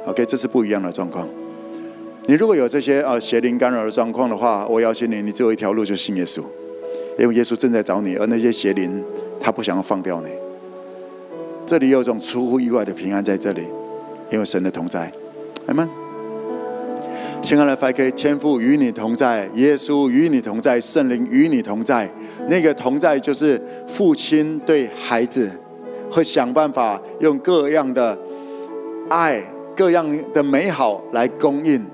[0.05, 1.25] OK，这是不一样的状况。
[2.25, 6.41] 你如果有这些呃邪灵干扰的状况的话，我邀请你，你只有一条路，就信耶稣，
[7.17, 9.01] 因为耶稣正在找你，而那些邪灵
[9.39, 10.42] 他不想要放掉你。
[11.65, 13.63] 这里有种出乎意外的平安在这里，
[14.29, 15.11] 因为神的同在，
[15.67, 15.89] 阿门。
[17.41, 22.09] 亲爱的 F.K，天父与你同在，耶稣与你同在，圣灵与你同在。
[22.47, 25.51] 那个同在就是父亲对孩子
[26.09, 28.17] 会想办法用各样的
[29.09, 29.41] 爱、
[29.75, 31.85] 各样的美好来供应。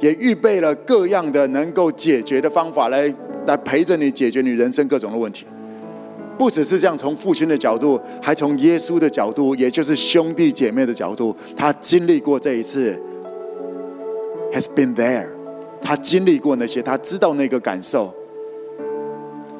[0.00, 3.12] 也预备了各样的能够解决的方法来
[3.46, 5.46] 来陪着你解决你人生各种的问题，
[6.36, 13.00] 不只是这样，从父亲的角度，还从耶稣的角度，也就是兄弟姐妹的角度，他经历过这一次
[14.52, 15.26] ，has been there，
[15.80, 18.12] 他经历过那些，他知道那个感受。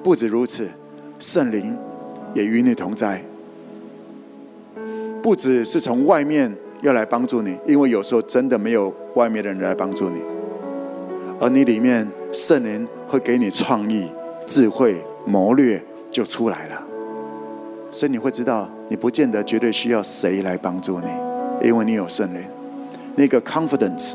[0.02, 0.68] 不止如此，
[1.18, 1.78] 圣灵
[2.34, 3.24] 也与你同在，
[5.22, 10.18] 不只是从外面要来帮助你，因为有时候真的没有外面的人来帮助你。
[11.40, 14.06] 而你里面圣灵会给你创意、
[14.46, 15.82] 智慧、谋略
[16.14, 16.80] 就出来了，
[17.90, 21.08] 所以你会知道，你不见得绝对需要谁来帮助你，
[21.66, 22.40] 因为你有圣灵，
[23.16, 24.14] 那个 confidence，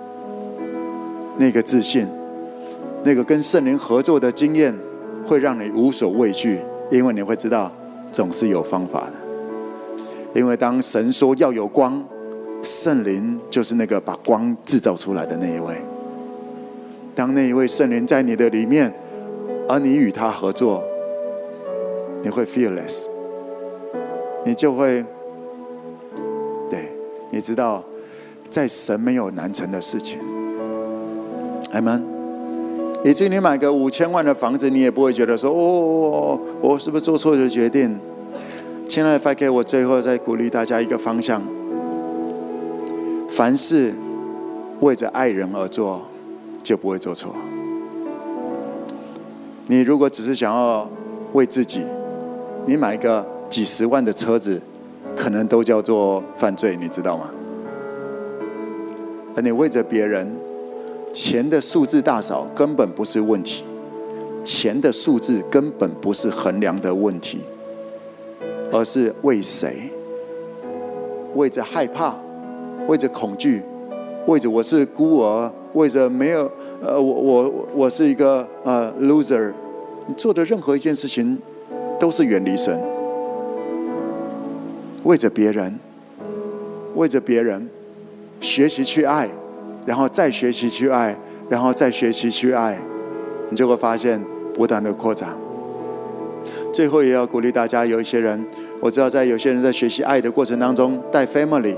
[1.35, 2.07] 那个自信，
[3.03, 4.73] 那个跟圣灵合作的经验，
[5.25, 7.69] 会让你无所畏惧，因为你会知道
[8.13, 9.13] 总是有方法的。
[10.33, 12.01] 因为当神说要有光，
[12.63, 15.75] 圣灵就是那个把光制造出来的那一位。
[17.13, 18.93] 当那一位圣灵在你的里面，
[19.67, 20.81] 而你与他合作，
[22.21, 23.07] 你会 fearless，
[24.45, 25.05] 你就会，
[26.69, 26.91] 对，
[27.31, 27.83] 你知道，
[28.49, 30.19] 在神没有难成的事情。
[31.71, 32.03] 阿门。
[33.03, 37.97] 以至于你买个五千万的房子，你也不会觉得说，哦，我是不是做错了决定？
[38.87, 41.41] 亲爱的 5K，我最后再鼓励大家一个方向：
[43.29, 43.93] 凡事
[44.81, 46.01] 为着爱人而做。
[46.61, 47.33] 就不会做错。
[49.65, 50.87] 你如果只是想要
[51.33, 51.83] 为自己，
[52.65, 54.61] 你买一个几十万的车子，
[55.15, 57.31] 可能都叫做犯罪，你知道吗？
[59.35, 60.35] 而你为着别人，
[61.11, 63.63] 钱的数字大小根本不是问题，
[64.43, 67.39] 钱的数字根本不是衡量的问题，
[68.71, 69.89] 而是为谁？
[71.35, 72.15] 为着害怕，
[72.87, 73.61] 为着恐惧，
[74.27, 76.51] 为着我是孤儿，为着没有
[76.81, 79.51] 呃，我我我是一个呃 loser，
[80.07, 81.37] 你做的任何一件事情
[81.99, 82.79] 都是远离神。
[85.03, 85.77] 为着别人，
[86.95, 87.69] 为着别人，
[88.39, 89.29] 学习去爱，
[89.85, 91.17] 然后再学习去爱，
[91.49, 92.77] 然后再学习去爱，
[93.49, 94.23] 你就会发现
[94.53, 95.29] 不断的扩展。
[96.73, 98.45] 最后也要鼓励大家，有一些人，
[98.79, 101.75] 我知道在有些人在学习爱的过程当中带 family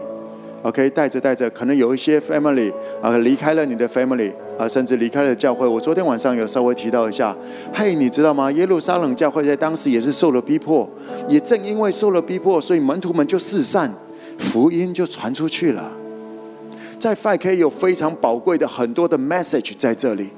[0.63, 5.65] OK，带着带着，可能有一些 family 啊离开了你的 family 啊，甚至离开了教会。
[5.65, 7.35] 我昨天晚上有稍微提到一下，
[7.73, 8.51] 嘿，你知道吗？
[8.51, 10.87] 耶路撒冷教会在当时也是受了逼迫，
[11.27, 13.91] 也正因为受了逼迫，所以门徒们就四散，
[14.37, 15.91] 福音就传出去了。
[16.99, 20.29] 在 5K 有非常宝贵的很多的 message 在这里，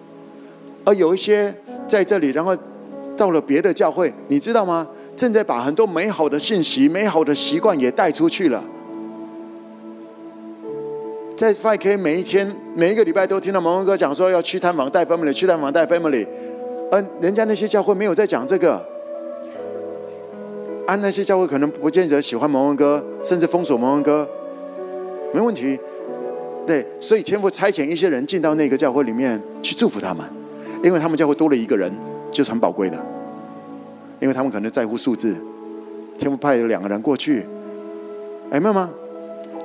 [0.86, 1.54] 而有一些
[1.88, 2.56] 在这里，然后。
[3.16, 4.88] 到了别的教会，你知道吗？
[5.16, 8.64] 正在把很多美好的信息、美好的习惯也带出去了。
[11.36, 16.28] 在 5K 每一天、每一个礼拜都听到蒙恩哥讲说要去探访带 family，去探访带 family。
[16.92, 18.84] 而人家那些教会没有在讲这个，
[20.86, 24.28] 按那些教会可能不见得喜欢蒙恩哥，甚至封锁蒙恩哥，
[25.34, 25.80] 没问题。
[26.66, 30.26] 对，所以天父差遣一些人进到那个教会里面去祝福他们，
[30.84, 31.92] 因为他们教会多了一个人。
[32.32, 32.98] 就是很宝贵的，
[34.20, 35.36] 因为他们可能在乎数字。
[36.18, 37.46] 天父派了两个人过去，
[38.50, 38.90] 哎，明白吗？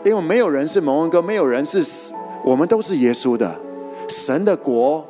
[0.04, 2.12] 因为没有人是蒙恩哥，没有人是，
[2.44, 3.54] 我们都是耶稣的。
[4.08, 5.06] 神的国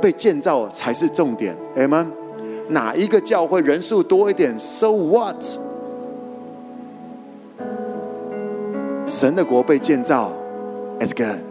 [0.00, 2.10] 被建造才是重点，哎们，
[2.68, 5.44] 哪一个教会人数多一点？So what？
[9.06, 10.32] 神的国被建造
[11.00, 11.44] ，It's good。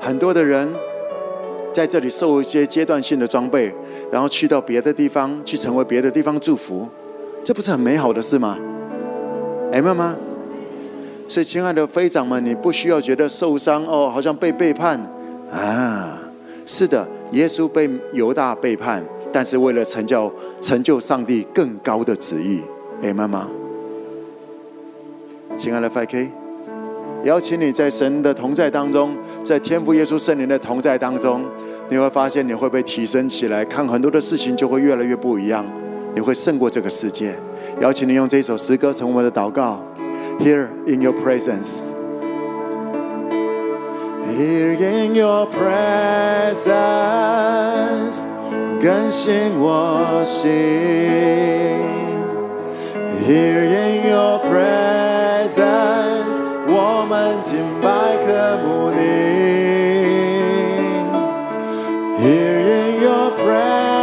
[0.00, 0.72] 很多的人。
[1.70, 3.72] 在这里受一些阶段性的装备，
[4.10, 6.88] 然后去到别的地方去成为别的地方祝福，
[7.44, 8.58] 这不是很美好的事吗？
[9.70, 10.16] 哎，妈妈，
[11.28, 14.98] 所以亲爱的飞长们，你不需要觉得受伤哦，好像被背叛
[15.52, 16.18] 啊。
[16.64, 22.62] 是的，耶稣被犹大背叛，但是为了成就成就上帝更高的旨意。
[23.02, 23.46] 哎，妈妈，
[25.56, 26.30] 亲爱的 FK，。
[27.24, 31.44] 邀请你在神的同在当中，在天父耶稣圣灵的同在当中，
[31.88, 35.66] 你会发现你会被提升起来，看很多的事情就会越来越不一样，
[36.14, 37.34] 你会胜过这个世界。
[37.80, 39.82] 邀请你用这首诗歌成为我们的祷告。
[40.40, 41.82] Here in your presence,
[44.24, 46.64] here in your presence，
[48.80, 50.48] 更新我心。
[53.26, 55.28] Here in your presence。
[56.70, 57.88] 我们敬拜
[58.26, 59.00] 渴慕你
[62.22, 63.97] ，Here in your presence，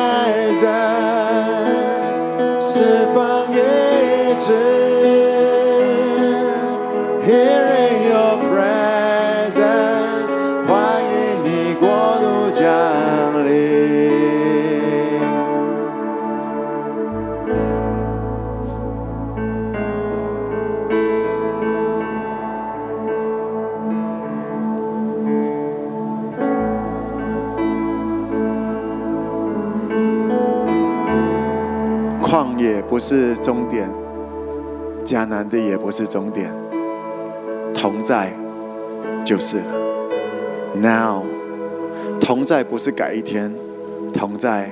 [32.66, 33.88] 也不是终点，
[35.06, 36.52] 迦南地也不是终点，
[37.74, 38.34] 同在
[39.24, 39.66] 就是了。
[40.76, 41.24] Now，
[42.20, 43.54] 同在不是改一天，
[44.14, 44.70] 同在，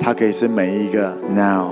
[0.00, 1.68] 它可以是每一个 Now。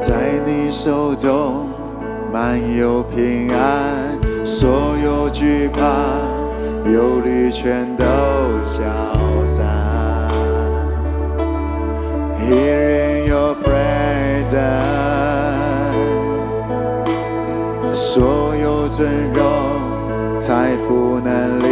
[0.00, 0.14] 在
[0.46, 1.66] 你手中
[2.32, 5.80] 满有平安，所有惧怕、
[6.84, 8.04] 忧虑全都
[8.64, 8.82] 消
[9.46, 9.64] 散。
[12.38, 14.58] Here in your presence，
[17.94, 21.64] 所有尊荣、财富、能力，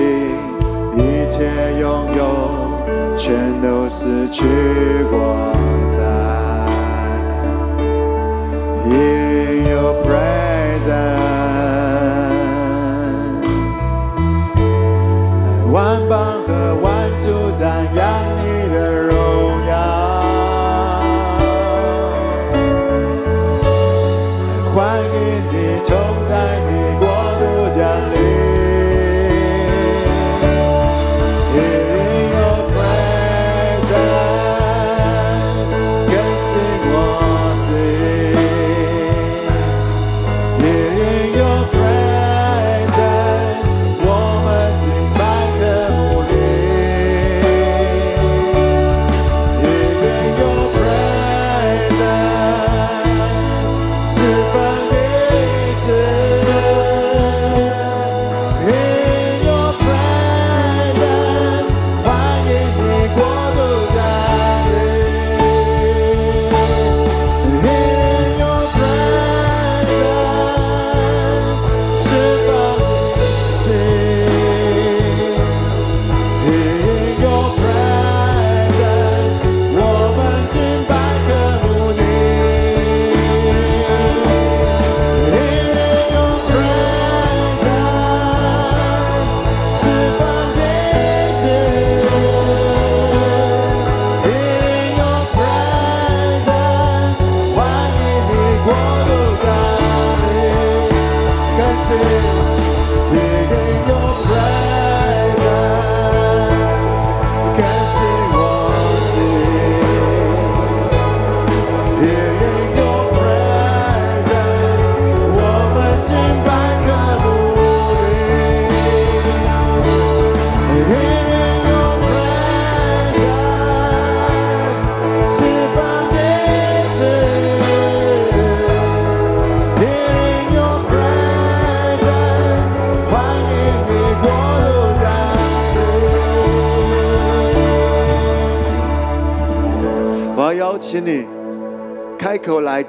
[0.96, 1.50] 一切
[1.80, 4.44] 拥有，全都失去
[5.10, 5.59] 光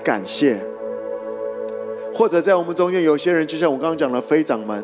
[0.03, 0.59] 感谢。
[2.13, 4.83] 或者在我们中间有些人，就像我刚刚讲的飞长们，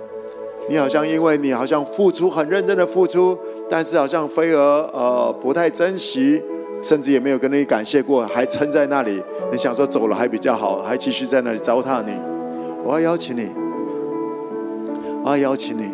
[0.70, 3.38] 你好像因为你好像付出很认真的付出，
[3.70, 6.42] 但是好像飞蛾呃不太珍惜，
[6.82, 9.22] 甚至也没有跟你感谢过，还撑在那里。
[9.52, 12.14] 你想说走了还比较好，还继续在那里糟蹋你。
[12.84, 13.52] 我要邀请你，
[15.24, 15.92] 我要邀请你，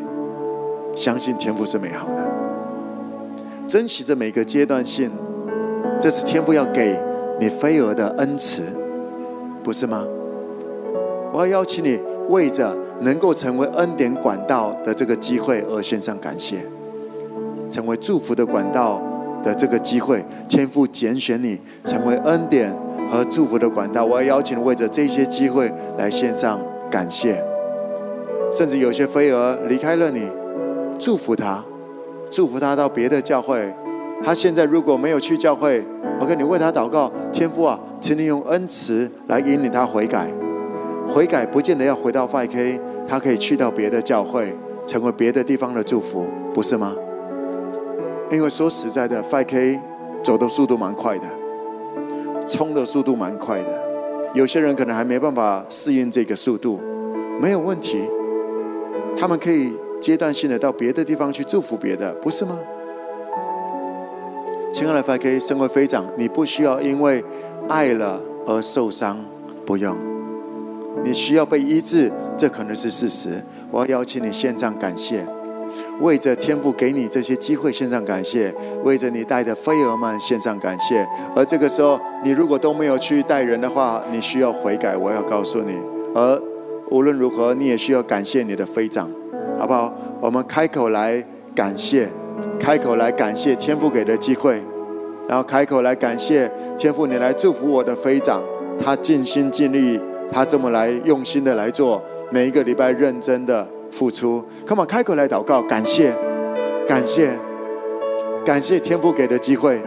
[0.95, 5.09] 相信天赋是美好的，珍惜这每个阶段性，
[5.99, 6.95] 这是天赋要给
[7.39, 8.61] 你飞蛾的恩赐，
[9.63, 10.05] 不是吗？
[11.31, 11.99] 我要邀请你，
[12.29, 16.57] 为着能够成为恩典管道的这个机会而献上感谢，
[17.69, 19.01] 成为祝福的管道
[19.41, 22.71] 的这个机会，天父拣选你成为恩典
[23.09, 24.05] 和祝福的管道。
[24.05, 26.59] 我要邀请你为着这些机会来献上
[26.91, 27.43] 感谢，
[28.51, 30.27] 甚至有些飞蛾离开了你，
[30.99, 31.63] 祝福他，
[32.29, 33.73] 祝福他到别的教会。
[34.23, 35.83] 他现在如果没有去教会，
[36.19, 40.27] 我跟你为他祷告，天父啊，请你用恩慈来引领他悔改。
[41.05, 44.53] 悔改不见得要回到 5K，他可以去到别的教会，
[44.87, 46.95] 成为别的地方的祝福，不是吗？
[48.31, 49.79] 因为说实在的，5K
[50.23, 51.27] 走的速度蛮快的，
[52.47, 53.83] 冲的速度蛮快的，
[54.33, 56.79] 有些人可能还没办法适应这个速度，
[57.41, 58.01] 没有问题，
[59.17, 62.57] 他们可以阶段性的到别的地方去祝福别的，不是吗？
[64.73, 67.23] 亲爱的 5K，身为飞长，你不需要因为
[67.69, 69.15] 爱了而受伤，
[69.67, 69.95] 不用。
[71.03, 73.29] 你需要被医治，这可能是事实。
[73.69, 75.23] 我要邀请你献上感谢，
[76.01, 78.51] 为着天父给你这些机会献上感谢，
[78.83, 81.07] 为着你带的飞蛾们献上感谢。
[81.35, 84.97] 而这个时候，你如果都没有去带人的话，你需要悔改。
[84.97, 85.77] 我要告诉你，
[86.15, 86.41] 而
[86.89, 89.07] 无论如何，你也需要感谢你的飞长，
[89.59, 89.93] 好不好？
[90.19, 91.23] 我们开口来
[91.53, 92.09] 感谢，
[92.59, 94.61] 开口来感谢天父给的机会，
[95.27, 98.41] 然后开口来感谢天父，你来祝福我的飞长，
[98.83, 99.99] 他尽心尽力。
[100.31, 102.01] 他这么来用心的来做，
[102.31, 104.43] 每一个礼拜认真的付出。
[104.65, 106.11] Come on，开口来祷告，感谢，
[106.87, 107.37] 感谢，
[108.43, 109.79] 感谢天父给的机会，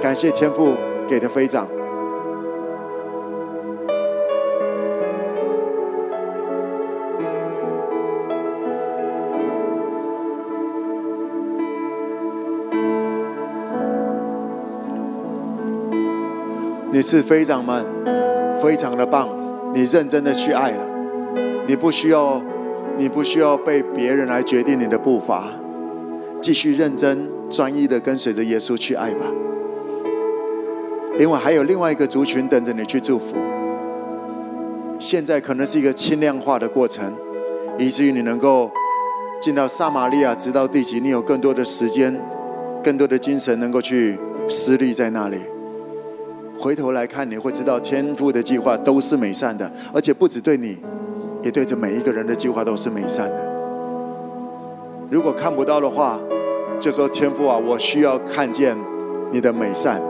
[0.00, 0.72] 感谢天父
[1.06, 1.68] 给的飞长。
[16.98, 17.86] 你是非常们，
[18.60, 19.28] 非常的棒。
[19.72, 20.84] 你认真的去爱了，
[21.64, 22.42] 你不需要，
[22.96, 25.44] 你不需要被别人来决定你的步伐，
[26.42, 29.26] 继续认真专一的跟随着耶稣去爱吧。
[31.20, 33.36] 因为还有另外一个族群等着你去祝福。
[34.98, 37.14] 现在可能是一个轻量化的过程，
[37.78, 38.68] 以至于你能够
[39.40, 42.20] 进到撒玛利亚，直到地极，你有更多的时间，
[42.82, 44.18] 更多的精神能够去
[44.48, 45.38] 施力在那里。
[46.58, 50.76] 回头来看，你会知道天父的计划都是美善的，而且不只对你，
[51.42, 53.46] 也对着每一个人的计划都是美善的。
[55.08, 56.18] 如果看不到的话，
[56.80, 58.76] 就说天父啊，我需要看见
[59.30, 60.02] 你的美善。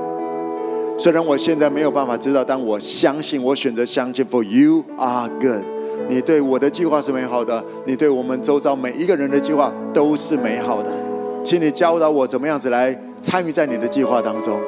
[0.97, 4.25] 虽然我现在没有办法知道，但我相信，我选择相信。
[4.25, 5.62] For you are good，
[6.09, 10.91] 你对我的计划是美好的，你对我们周遭每一个人的计划都是美好的。
[11.45, 14.59] 请你教导我怎么样子来参与在你的计划当中。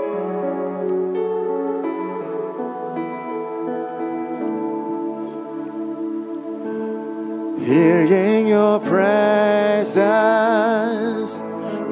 [7.70, 9.96] Here in your presence，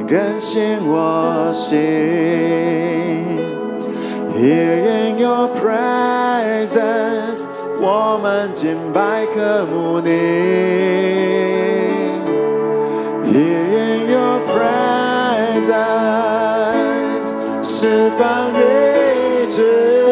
[0.07, 1.80] 更新我心。
[4.34, 7.47] Here in your presence，
[7.80, 10.10] 我们敬拜渴慕你。
[13.31, 14.39] Here in your
[15.61, 15.73] presence，
[17.64, 20.06] 释放医治。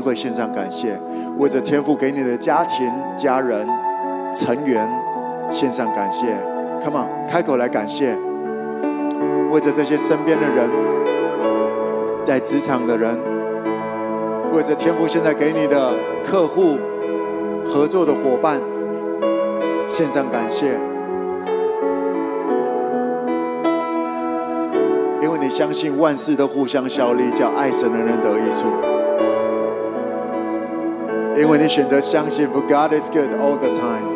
[0.00, 0.98] 会献上感谢；
[1.38, 3.66] 为着天父给你的家庭、家人、
[4.34, 4.88] 成员
[5.50, 6.26] 献上感谢。
[6.80, 8.16] Come on，开口来感谢。
[9.50, 10.70] 为着这些身边的人，
[12.24, 13.18] 在职场的人，
[14.52, 15.94] 为着天父现在给你的
[16.24, 16.78] 客户、
[17.66, 18.60] 合作的伙伴
[19.88, 20.78] 献上感谢。
[25.20, 28.68] 因为你相信万事都互相效力，叫爱神的人得益处。
[31.39, 34.15] 因为你选择相信，For God is good all the time。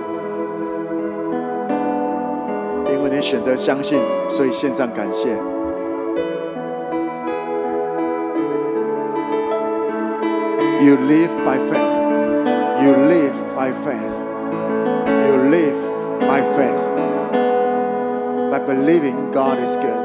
[2.91, 5.29] 因为你选择相信，所以献上感谢。
[10.81, 11.99] You live by faith.
[12.81, 14.15] You live by faith.
[15.27, 15.77] You live
[16.21, 16.79] by faith.
[18.49, 20.02] By believing God is good.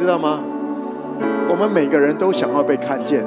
[0.00, 0.42] 知道吗？
[1.50, 3.22] 我们每个人都想要被看见，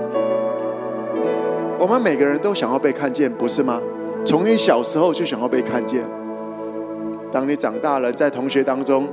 [1.78, 3.80] 我们每个人都想要被看见，不是吗？
[4.26, 6.02] 从你小时候就想要被看见，
[7.32, 9.08] 当你长大了，在同学当中，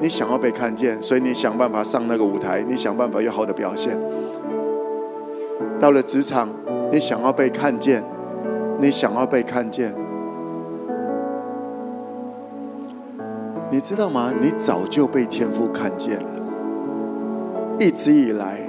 [0.00, 3.96] 你想要被看见，所以你想办法上那个舞台，你想办法有好的表现。
[5.78, 6.48] 到了职场，
[6.90, 8.04] 你想要被看见，
[8.80, 9.94] 你想要被看见。
[13.70, 14.32] 你知道吗？
[14.40, 16.29] 你早就被天父看见了。
[17.80, 18.60] 一直以来，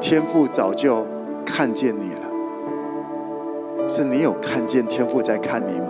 [0.00, 1.06] 天父早就
[1.44, 5.88] 看见你了，是你有看见天父在看你吗？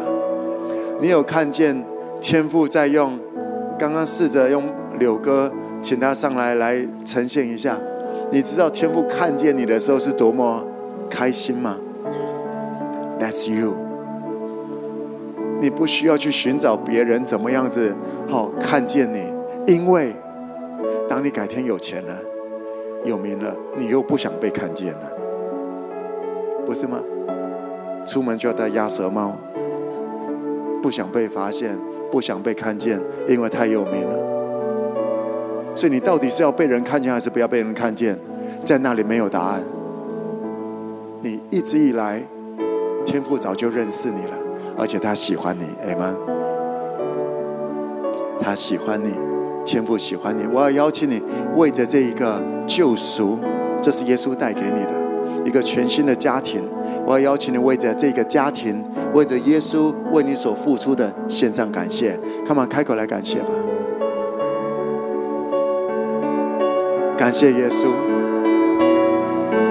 [1.01, 1.87] 你有看见
[2.21, 3.17] 天父在用？
[3.79, 4.65] 刚刚试着用
[4.99, 7.79] 柳哥请他上来来呈现一下，
[8.33, 10.65] 你知道天父看见你的时候是多么
[11.09, 11.77] 开心吗
[13.21, 13.75] ？That's you。
[15.61, 17.95] 你不需要去寻找别人怎么样子
[18.29, 20.17] 好看见你，因为
[21.09, 22.23] 当你改天有钱了。
[23.05, 25.13] 有名了，你又不想被看见了，
[26.65, 26.99] 不是吗？
[28.07, 29.37] 出门就要戴鸭舌帽，
[30.83, 31.77] 不想被发现，
[32.11, 34.17] 不想被看见，因为太有名了。
[35.75, 38.19] 所以你到底是要被人看见，还是不要被人看见？
[38.65, 39.61] 在那里没有答案。
[41.21, 42.23] 你一直以来，
[43.05, 44.37] 天父早就认识你了，
[44.79, 46.17] 而且他喜欢你，哎吗？
[48.39, 49.13] 他喜欢你，
[49.67, 50.47] 天父喜欢你。
[50.51, 51.21] 我要邀请你
[51.55, 52.43] 为着这一个。
[52.69, 53.39] 救赎，
[53.81, 54.91] 这是耶稣带给你的
[55.45, 56.61] 一个全新的家庭。
[57.07, 58.85] 我要邀请你为着这个家庭，
[59.15, 62.19] 为着耶稣为你所付出的献上感谢。
[62.45, 63.51] Come on，开口来感谢吧！
[67.17, 67.87] 感谢耶稣，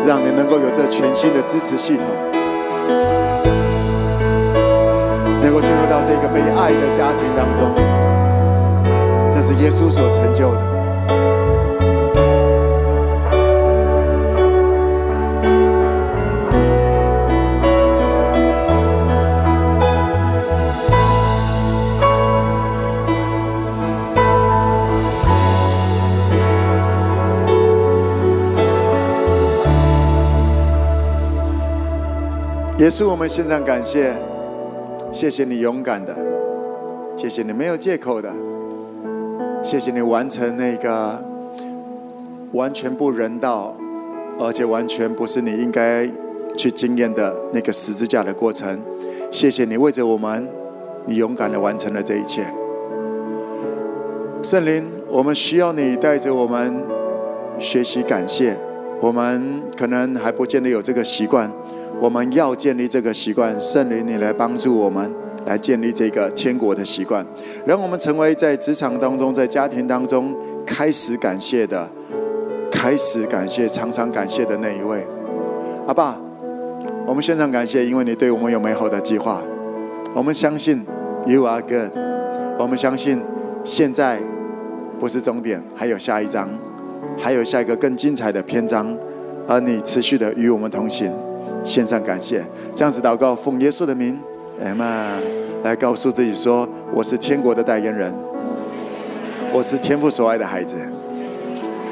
[0.08, 2.06] 让你能够有这全新的支持系统，
[5.44, 7.95] 能够进入到这个被爱的家庭当中。
[9.46, 10.76] 是耶稣所成就的。
[32.80, 34.12] 耶稣，我们献上感谢，
[35.12, 36.16] 谢谢你勇敢的，
[37.16, 38.30] 谢谢你没有借口的，
[39.66, 41.20] 谢谢你完成那个
[42.52, 43.76] 完全不人道，
[44.38, 46.08] 而且完全不是你应该
[46.56, 48.80] 去经验的那个十字架的过程。
[49.32, 50.48] 谢谢你为着我们，
[51.08, 52.46] 你勇敢的完成了这一切。
[54.44, 56.84] 圣灵，我们需要你带着我们
[57.58, 58.56] 学习感谢，
[59.02, 61.52] 我们可能还不见得有这个习惯。
[62.00, 65.12] 我们要建立这个习惯，圣灵，你来帮助我们
[65.46, 67.26] 来建立这个天国的习惯，
[67.66, 70.36] 让我们成为在职场当中、在家庭当中
[70.66, 71.90] 开始感谢的、
[72.72, 75.06] 开始感谢、常常感谢的那一位。
[75.88, 76.20] 阿爸，
[77.06, 79.42] 我们献上感谢，因为你对我们有美好的计划。
[80.14, 80.86] 我们相信
[81.26, 81.92] You are good，
[82.58, 83.22] 我们相信
[83.64, 84.20] 现在
[85.00, 86.50] 不是终点，还有下一章，
[87.18, 88.98] 还有下一个更精彩的篇章，
[89.48, 91.12] 而你持续的与我们同行。
[91.64, 92.44] 献上感谢，
[92.74, 94.20] 这样子祷告，奉耶稣的名，
[94.64, 94.88] 阿们，
[95.64, 98.14] 来告诉自己说：我是天国的代言人，
[99.52, 100.76] 我是天父所爱的孩子，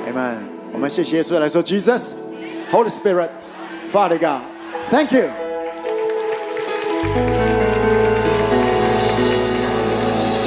[0.08, 0.38] 阿们。
[0.72, 5.30] 我们谢谢耶稣来说，Jesus，Holy Spirit，Father God，Thank you。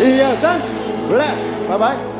[0.02, 0.60] 一二三
[1.08, 2.15] ，Bless，拜拜。